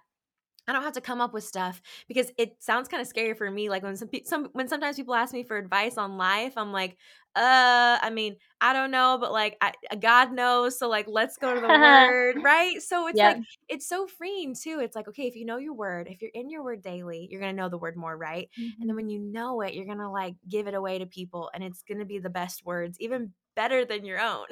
[0.67, 3.49] I don't have to come up with stuff because it sounds kind of scary for
[3.49, 3.69] me.
[3.69, 6.97] Like when some, some when sometimes people ask me for advice on life, I'm like,
[7.37, 10.77] uh, I mean, I don't know, but like I, God knows.
[10.77, 12.81] So like, let's go to the word, right?
[12.81, 13.37] So it's like
[13.69, 14.79] it's so freeing too.
[14.81, 17.41] It's like okay, if you know your word, if you're in your word daily, you're
[17.41, 18.49] gonna know the word more, right?
[18.59, 18.63] Mm-hmm.
[18.63, 18.95] And then mm-hmm.
[18.95, 22.05] when you know it, you're gonna like give it away to people, and it's gonna
[22.05, 24.45] be the best words, even better than your own.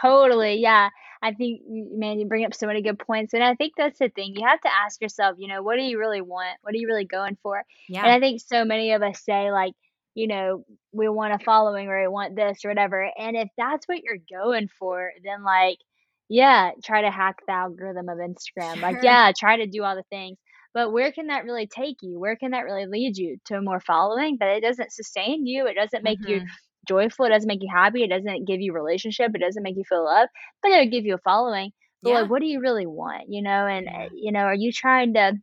[0.00, 0.56] totally.
[0.56, 0.88] Yeah.
[1.22, 3.34] I think, man, you bring up so many good points.
[3.34, 4.34] And I think that's the thing.
[4.34, 6.56] You have to ask yourself, you know, what do you really want?
[6.62, 7.62] What are you really going for?
[7.88, 8.02] Yeah.
[8.02, 9.74] And I think so many of us say, like,
[10.14, 13.10] you know, we want a following or we want this or whatever.
[13.18, 15.78] And if that's what you're going for, then, like,
[16.28, 18.74] yeah, try to hack the algorithm of Instagram.
[18.74, 18.82] Sure.
[18.82, 20.38] Like, yeah, try to do all the things.
[20.72, 22.18] But where can that really take you?
[22.18, 24.36] Where can that really lead you to more following?
[24.38, 25.66] But it doesn't sustain you.
[25.66, 26.30] It doesn't make mm-hmm.
[26.30, 26.46] you
[26.86, 27.26] joyful.
[27.26, 28.02] It doesn't make you happy.
[28.02, 29.32] It doesn't give you relationship.
[29.34, 30.28] It doesn't make you feel love,
[30.62, 31.72] but it'll give you a following.
[32.02, 32.20] But yeah.
[32.20, 33.24] like, what do you really want?
[33.28, 34.08] You know, and yeah.
[34.14, 35.34] you know, are you trying to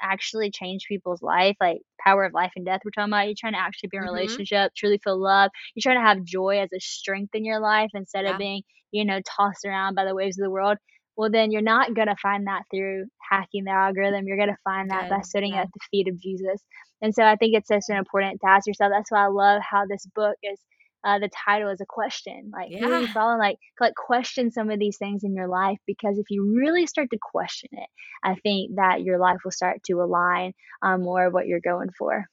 [0.00, 2.80] actually change people's life, like power of life and death.
[2.84, 4.14] We're talking about You're trying to actually be in a mm-hmm.
[4.14, 5.50] relationship, truly feel love.
[5.74, 8.32] You're trying to have joy as a strength in your life instead yeah.
[8.32, 8.62] of being,
[8.92, 10.78] you know, tossed around by the waves of the world.
[11.16, 14.26] Well, then you're not gonna find that through hacking the algorithm.
[14.26, 15.62] You're gonna find that by sitting yeah.
[15.62, 16.60] at the feet of Jesus.
[17.04, 18.90] And so I think it's such an important to ask yourself.
[18.90, 20.58] That's why I love how this book is.
[21.06, 22.78] Uh, the title is a question, like yeah.
[22.78, 23.38] who are you following?
[23.38, 27.10] Like, like question some of these things in your life because if you really start
[27.10, 27.90] to question it,
[28.22, 31.90] I think that your life will start to align um, more of what you're going
[31.98, 32.24] for.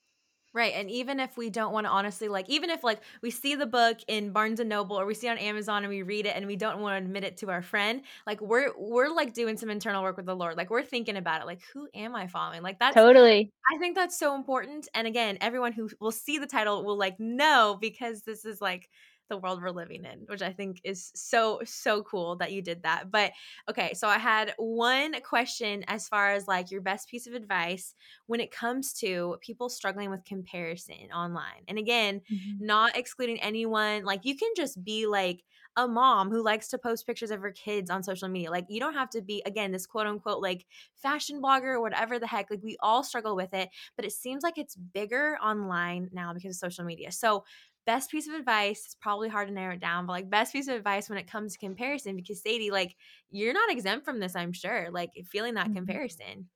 [0.54, 0.74] Right.
[0.76, 3.66] And even if we don't want to honestly like even if like we see the
[3.66, 6.36] book in Barnes and Noble or we see it on Amazon and we read it
[6.36, 9.56] and we don't want to admit it to our friend, like we're we're like doing
[9.56, 10.58] some internal work with the Lord.
[10.58, 11.46] Like we're thinking about it.
[11.46, 12.64] Like who am I following?
[12.64, 13.52] Like that's Totally.
[13.74, 14.90] I think that's so important.
[14.94, 18.90] And again, everyone who will see the title will like know because this is like
[19.32, 22.84] the world we're living in, which I think is so, so cool that you did
[22.84, 23.10] that.
[23.10, 23.32] But
[23.70, 27.96] okay, so I had one question as far as like your best piece of advice
[28.28, 31.64] when it comes to people struggling with comparison online.
[31.70, 32.66] And again, mm-hmm.
[32.66, 35.44] not excluding anyone, like you can just be like,
[35.78, 38.52] a mom who likes to post pictures of her kids on social media.
[38.52, 40.66] Like, you don't have to be, again, this quote unquote like
[41.02, 42.52] fashion blogger or whatever the heck.
[42.52, 46.56] Like, we all struggle with it, but it seems like it's bigger online now because
[46.58, 47.12] of social media.
[47.12, 47.46] So,
[47.86, 50.68] best piece of advice it's probably hard to narrow it down but like best piece
[50.68, 52.96] of advice when it comes to comparison because sadie like
[53.30, 55.76] you're not exempt from this i'm sure like feeling that mm-hmm.
[55.76, 56.48] comparison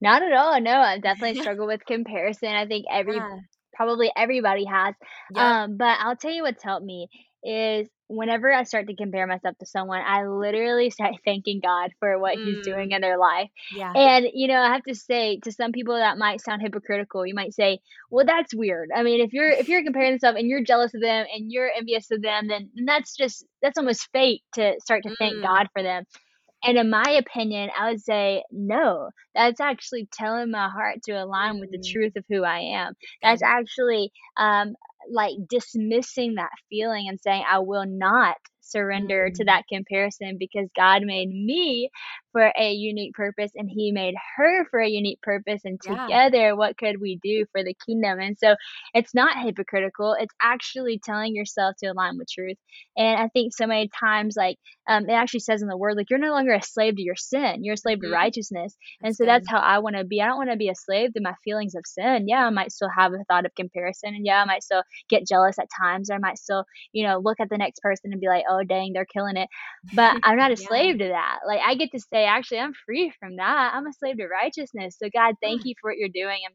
[0.00, 3.38] not at all no i definitely struggle with comparison i think every yeah.
[3.74, 4.94] probably everybody has
[5.36, 7.08] um but i'll tell you what's helped me
[7.44, 12.18] is whenever I start to compare myself to someone, I literally start thanking God for
[12.18, 12.44] what mm.
[12.44, 13.48] He's doing in their life.
[13.74, 13.92] Yeah.
[13.94, 17.26] And, you know, I have to say to some people that might sound hypocritical.
[17.26, 17.78] You might say,
[18.10, 18.90] well, that's weird.
[18.94, 21.70] I mean, if you're if you're comparing yourself and you're jealous of them and you're
[21.76, 25.16] envious of them, then that's just that's almost fate to start to mm.
[25.18, 26.04] thank God for them.
[26.64, 29.10] And in my opinion, I would say no.
[29.34, 31.92] That's actually telling my heart to align with the mm.
[31.92, 32.94] truth of who I am.
[33.20, 34.74] That's actually um,
[35.10, 39.34] like dismissing that feeling and saying, I will not surrender mm-hmm.
[39.34, 41.90] to that comparison because God made me
[42.32, 46.52] for a unique purpose and he made her for a unique purpose and together yeah.
[46.52, 48.56] what could we do for the kingdom and so
[48.94, 52.56] it's not hypocritical it's actually telling yourself to align with truth
[52.96, 54.56] and i think so many times like
[54.88, 57.16] um, it actually says in the word like you're no longer a slave to your
[57.16, 58.10] sin you're a slave mm-hmm.
[58.10, 59.28] to righteousness and that's so good.
[59.28, 61.34] that's how i want to be i don't want to be a slave to my
[61.44, 64.44] feelings of sin yeah i might still have a thought of comparison and yeah i
[64.44, 67.58] might still get jealous at times or i might still you know look at the
[67.58, 69.48] next person and be like oh dang they're killing it
[69.94, 70.66] but i'm not a yeah.
[70.68, 73.72] slave to that like i get to say actually I'm free from that.
[73.74, 74.96] I'm a slave to righteousness.
[75.02, 76.40] So God, thank you for what you're doing.
[76.44, 76.54] And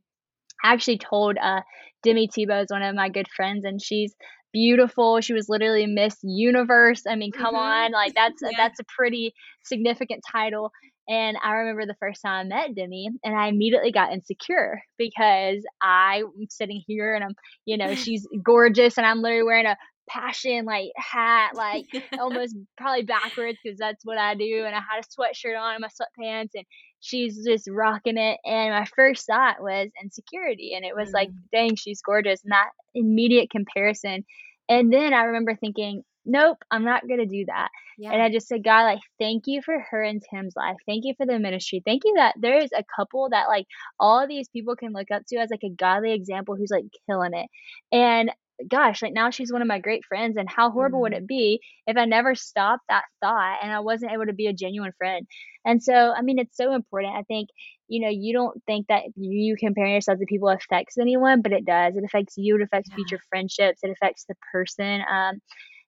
[0.64, 1.62] I actually told uh
[2.04, 4.16] Demi Tebow is one of my good friends and she's
[4.54, 5.22] beautiful.
[5.22, 7.04] She was literally Miss Universe.
[7.08, 7.56] I mean, come mm-hmm.
[7.56, 8.52] on, like that's yeah.
[8.58, 10.72] that's a pretty significant title.
[11.10, 15.64] And I remember the first time I met Demi, and I immediately got insecure because
[15.82, 20.66] I'm sitting here and I'm, you know, she's gorgeous, and I'm literally wearing a passion
[20.66, 21.86] like hat, like
[22.20, 24.64] almost probably backwards because that's what I do.
[24.66, 26.66] And I had a sweatshirt on and my sweatpants, and
[27.00, 28.40] she's just rocking it.
[28.46, 32.52] And my first thought was insecurity, and it was mm like, dang, she's gorgeous, and
[32.52, 34.24] that immediate comparison.
[34.70, 37.70] And then I remember thinking, nope, I'm not going to do that.
[37.98, 38.12] Yeah.
[38.12, 40.76] And I just said, God, like, thank you for her and Tim's life.
[40.86, 41.82] Thank you for the ministry.
[41.84, 43.66] Thank you that there is a couple that, like,
[44.00, 47.34] all these people can look up to as, like, a godly example who's, like, killing
[47.34, 47.48] it.
[47.92, 48.30] And
[48.68, 50.38] gosh, like now she's one of my great friends.
[50.38, 51.04] And how horrible mm.
[51.04, 54.48] would it be if I never stopped that thought and I wasn't able to be
[54.48, 55.28] a genuine friend?
[55.66, 57.16] And so, I mean, it's so important.
[57.16, 57.50] I think,
[57.88, 61.66] you know, you don't think that you comparing yourself to people affects anyone, but it
[61.66, 61.96] does.
[61.96, 62.96] It affects you, it affects yeah.
[62.96, 65.02] future friendships, it affects the person.
[65.10, 65.42] Um,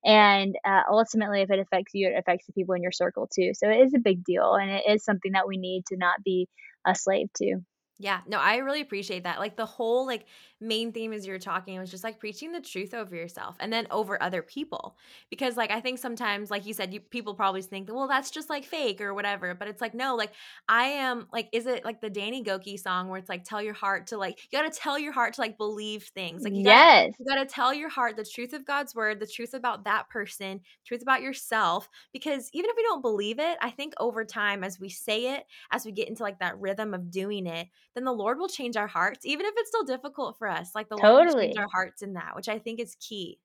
[0.03, 3.51] and uh, ultimately, if it affects you, it affects the people in your circle too.
[3.53, 6.24] So it is a big deal, and it is something that we need to not
[6.24, 6.47] be
[6.86, 7.57] a slave to.
[8.02, 9.39] Yeah, no, I really appreciate that.
[9.39, 10.26] Like the whole like
[10.62, 13.74] main theme as you were talking was just like preaching the truth over yourself and
[13.74, 14.95] then over other people.
[15.30, 18.50] Because like I think sometimes like you said you people probably think well that's just
[18.50, 20.32] like fake or whatever, but it's like no, like
[20.70, 23.74] I am like is it like the Danny Gokey song where it's like tell your
[23.74, 26.45] heart to like you got to tell your heart to like believe things.
[26.45, 27.12] Like you yes.
[27.12, 29.84] Gotta, you got to tell your heart the truth of God's word, the truth about
[29.84, 34.24] that person, truth about yourself because even if we don't believe it, I think over
[34.24, 37.68] time as we say it, as we get into like that rhythm of doing it,
[37.96, 40.72] then the Lord will change our hearts, even if it's still difficult for us.
[40.76, 41.14] Like the totally.
[41.14, 43.40] Lord will change our hearts in that, which I think is key.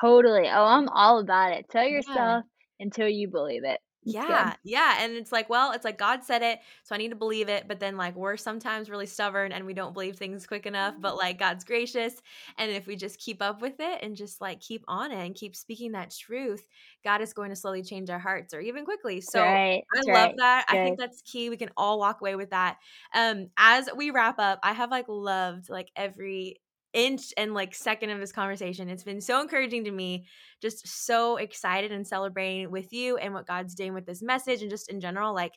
[0.00, 0.48] Totally.
[0.48, 1.68] Oh, I'm all about it.
[1.70, 2.40] Tell yourself yeah.
[2.78, 3.80] until you believe it.
[4.02, 4.96] Yeah, yeah.
[5.04, 7.68] And it's like, well, it's like God said it, so I need to believe it.
[7.68, 10.94] But then, like, we're sometimes really stubborn and we don't believe things quick enough.
[10.98, 12.14] But, like, God's gracious.
[12.56, 15.34] And if we just keep up with it and just, like, keep on it and
[15.34, 16.66] keep speaking that truth,
[17.04, 19.20] God is going to slowly change our hearts or even quickly.
[19.20, 20.34] So right, I love right.
[20.38, 20.64] that.
[20.70, 20.78] Good.
[20.78, 21.50] I think that's key.
[21.50, 22.78] We can all walk away with that.
[23.14, 26.62] Um, as we wrap up, I have, like, loved, like, every
[26.92, 28.88] inch and like second of this conversation.
[28.88, 30.26] It's been so encouraging to me,
[30.60, 34.70] just so excited and celebrating with you and what God's doing with this message and
[34.70, 35.34] just in general.
[35.34, 35.52] Like,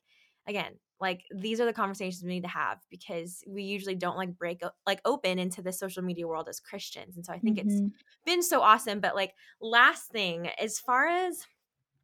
[0.48, 4.38] again, like these are the conversations we need to have because we usually don't like
[4.38, 7.18] break like open into the social media world as Christians.
[7.18, 7.70] And so I think mm-hmm.
[7.70, 7.94] it's
[8.26, 9.00] been so awesome.
[9.00, 11.46] But like, last thing, as far as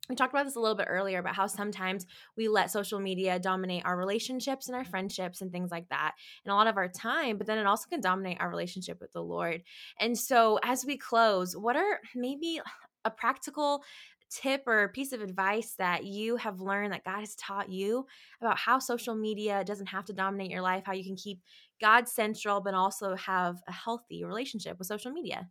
[0.09, 2.05] we talked about this a little bit earlier about how sometimes
[2.35, 6.51] we let social media dominate our relationships and our friendships and things like that and
[6.51, 9.21] a lot of our time but then it also can dominate our relationship with the
[9.21, 9.61] lord
[9.99, 12.59] and so as we close what are maybe
[13.05, 13.83] a practical
[14.29, 18.05] tip or piece of advice that you have learned that God has taught you
[18.41, 21.39] about how social media doesn't have to dominate your life, how you can keep
[21.81, 25.49] God central, but also have a healthy relationship with social media?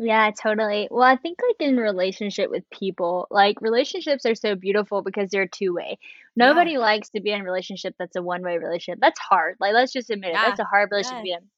[0.00, 0.86] Yeah, totally.
[0.90, 5.48] Well, I think like in relationship with people, like relationships are so beautiful because they're
[5.48, 5.98] two way.
[6.36, 6.46] Yeah.
[6.46, 9.00] Nobody likes to be in a relationship that's a one way relationship.
[9.00, 9.56] That's hard.
[9.58, 10.34] Like, let's just admit it.
[10.34, 10.44] Yeah.
[10.46, 11.40] That's a hard relationship to Yes.
[11.40, 11.50] be in.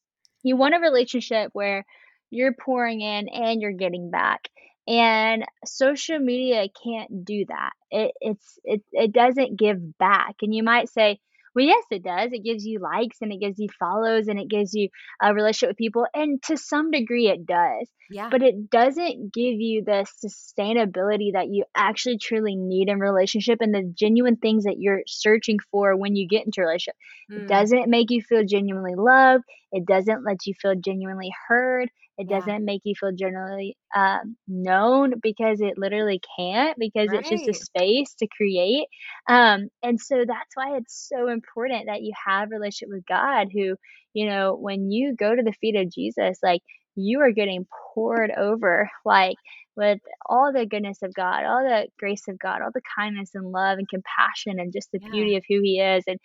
[0.42, 1.84] You want a relationship where
[2.30, 4.48] you're pouring in and you're getting back.
[4.88, 7.72] And social media can't do that.
[7.90, 10.36] It it's it it doesn't give back.
[10.42, 11.20] And you might say,
[11.54, 12.32] well, yes, it does.
[12.32, 14.88] It gives you likes and it gives you follows and it gives you
[15.22, 16.06] a relationship with people.
[16.14, 17.88] And to some degree, it does.
[18.08, 18.30] Yeah.
[18.30, 23.74] But it doesn't give you the sustainability that you actually truly need in relationship and
[23.74, 26.96] the genuine things that you're searching for when you get into a relationship.
[27.34, 29.44] It Mm, doesn't make you feel genuinely loved.
[29.72, 31.88] It doesn't let you feel genuinely heard.
[32.18, 32.38] It yeah.
[32.38, 37.54] doesn't make you feel genuinely um, known because it literally can't, because it's just a
[37.54, 38.86] space to create.
[39.28, 43.48] Um, and so that's why it's so important that you have a relationship with God,
[43.52, 43.76] who,
[44.12, 46.60] you know, when you go to the feet of Jesus, like
[46.96, 49.36] you are getting poured over, like
[49.76, 53.50] with all the goodness of God, all the grace of God, all the kindness and
[53.50, 55.10] love and compassion and just the Yeah.
[55.10, 56.04] beauty of who He is.
[56.06, 56.18] And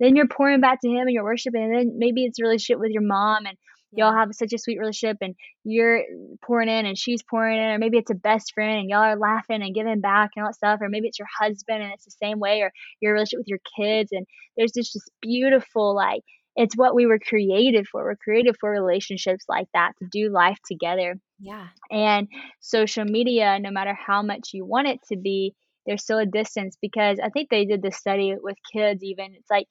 [0.00, 1.62] then you're pouring back to Him and you're worshiping.
[1.62, 3.56] And then maybe it's a relationship with your mom and
[3.92, 5.34] y'all have such a sweet relationship and
[5.64, 6.02] you're
[6.44, 9.16] pouring in and she's pouring in, or maybe it's a best friend and y'all are
[9.16, 12.04] laughing and giving back and all that stuff, or maybe it's your husband and it's
[12.04, 14.10] the same way, or your relationship with your kids.
[14.12, 14.26] And
[14.56, 16.22] there's just this beautiful, like,
[16.56, 18.04] it's what we were created for.
[18.04, 21.16] We're created for relationships like that to do life together.
[21.40, 21.68] Yeah.
[21.90, 22.28] And
[22.60, 25.54] social media, no matter how much you want it to be,
[25.86, 29.34] there's still a distance because I think they did this study with kids even.
[29.34, 29.66] It's like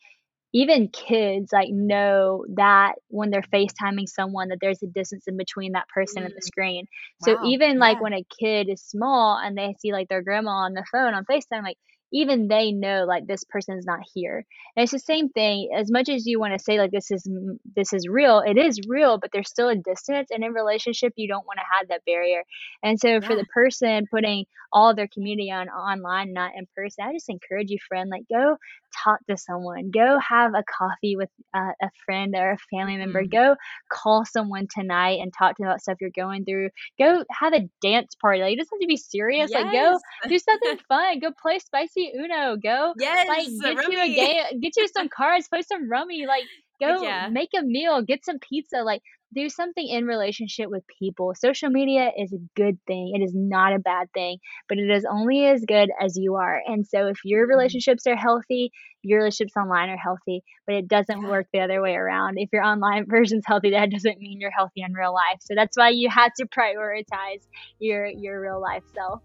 [0.54, 5.74] even kids like know that when they're FaceTiming someone that there's a distance in between
[5.74, 6.86] that person and the Mm, screen.
[7.20, 7.40] So wow.
[7.42, 10.86] even like when a kid is small and they see like their grandma on the
[10.92, 11.78] phone on FaceTime, like
[12.12, 14.46] even they know like this person's not here.
[14.76, 15.70] And it's the same thing.
[15.76, 17.28] As much as you want to say like this is
[17.76, 20.30] this is real, it is real, but there's still a distance.
[20.32, 22.44] And in relationship, you don't want to have that barrier.
[22.84, 27.14] And so for the person putting all their community on online, not in person, I
[27.14, 28.58] just encourage you, friend, like go
[29.04, 29.92] talk to someone.
[29.92, 33.24] Go have a coffee with a, a friend or a family member.
[33.24, 33.32] Mhm.
[33.32, 33.56] Go
[33.92, 36.70] call someone tonight and talk to them about stuff you're going through.
[36.98, 38.42] Go have a dance party.
[38.42, 39.52] Like, it doesn't have to be serious.
[39.52, 41.20] Like, go do something fun.
[41.20, 42.58] Go play spicy Uno.
[42.58, 42.94] Go
[43.28, 43.60] like Yes.
[43.62, 46.26] get you a game, get you some cards, play some rummy.
[46.28, 46.46] Like
[46.80, 47.28] go yeah.
[47.28, 48.78] make a meal, get some pizza.
[48.84, 49.02] Like
[49.34, 51.34] do something in relationship with people.
[51.36, 53.14] Social media is a good thing.
[53.16, 54.38] It is not a bad thing,
[54.68, 56.62] but it is only as good as you are.
[56.66, 58.72] And so if your Mm, relationships are healthy,
[59.02, 62.38] your relationships online are healthy, but it doesn't work the other way around.
[62.38, 65.40] If your online version's healthy, that doesn't mean you're healthy in real life.
[65.42, 67.44] So that's why you have to prioritize
[67.80, 69.22] your your real life self.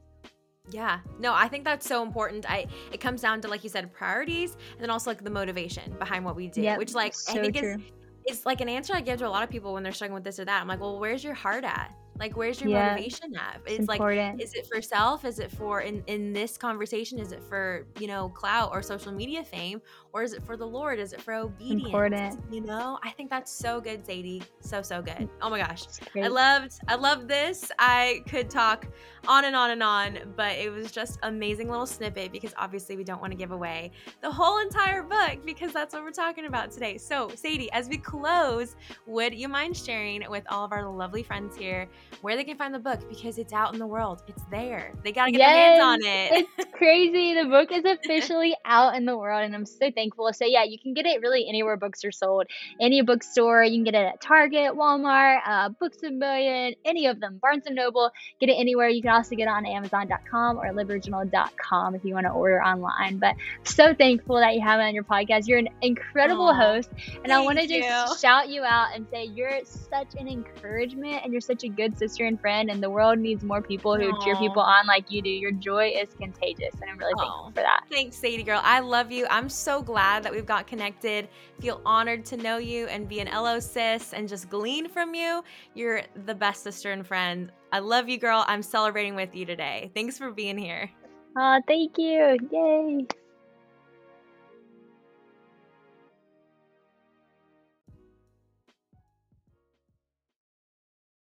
[0.70, 1.00] Yeah.
[1.18, 2.48] No, I think that's so important.
[2.50, 5.92] I it comes down to like you said priorities and then also like the motivation
[5.98, 7.82] behind what we do, Yep, which like I think is true.
[8.28, 10.24] is like an answer I give to a lot of people when they're struggling with
[10.24, 10.60] this or that.
[10.60, 11.94] I'm like, "Well, where's your heart at?
[12.18, 14.40] Like where's your Yeah, motivation at?" it's It's like important.
[14.40, 15.24] is it for self?
[15.24, 19.12] Is it for in in this conversation is it for, you know, clout or social
[19.12, 19.80] media fame
[20.12, 20.98] or is it for the Lord?
[20.98, 21.88] Is it for obedience?
[21.88, 22.40] important.
[22.50, 22.98] You know?
[23.02, 24.42] I think that's so good, Sadie.
[24.60, 25.28] So so good.
[25.42, 25.84] Oh my gosh.
[26.22, 27.70] I loved I loved this.
[27.78, 28.86] I could talk
[29.26, 33.04] on and on and on, but it was just amazing little snippet because obviously we
[33.04, 33.90] don't want to give away
[34.20, 36.98] the whole entire book because that's what we're talking about today.
[36.98, 41.56] So, Sadie, as we close, would you mind sharing with all of our lovely friends
[41.56, 41.88] here
[42.22, 44.22] where they can find the book because it's out in the world.
[44.26, 44.92] It's there.
[45.02, 46.46] They got to get their hands on it.
[46.58, 47.34] it's crazy.
[47.34, 50.32] The book is officially out in the world, and I'm so thankful.
[50.32, 52.46] So yeah, you can get it really anywhere books are sold.
[52.80, 57.20] Any bookstore, you can get it at Target, Walmart, uh, Books a Million, any of
[57.20, 57.38] them.
[57.40, 58.10] Barnes and Noble,
[58.40, 58.88] get it anywhere.
[58.88, 63.18] You can also get it on Amazon.com or LiveOriginal.com if you want to order online.
[63.18, 65.46] But so thankful that you have it on your podcast.
[65.46, 66.90] You're an incredible Aw, host,
[67.22, 71.32] and I want to just shout you out and say you're such an encouragement, and
[71.32, 74.36] you're such a good sister and friend, and the world needs more people who cheer
[74.36, 75.30] people on like you do.
[75.30, 77.50] Your joy is contagious, and I'm really thankful Aw.
[77.50, 77.84] for that.
[77.90, 78.61] Thanks, Sadie girl.
[78.62, 79.26] I love you.
[79.30, 81.28] I'm so glad that we've got connected.
[81.61, 85.42] Feel honored to know you and be an LO sis and just glean from you.
[85.74, 87.50] You're the best sister and friend.
[87.72, 88.44] I love you, girl.
[88.46, 89.90] I'm celebrating with you today.
[89.94, 90.90] Thanks for being here.
[91.38, 92.36] Oh, thank you.
[92.52, 93.07] Yay.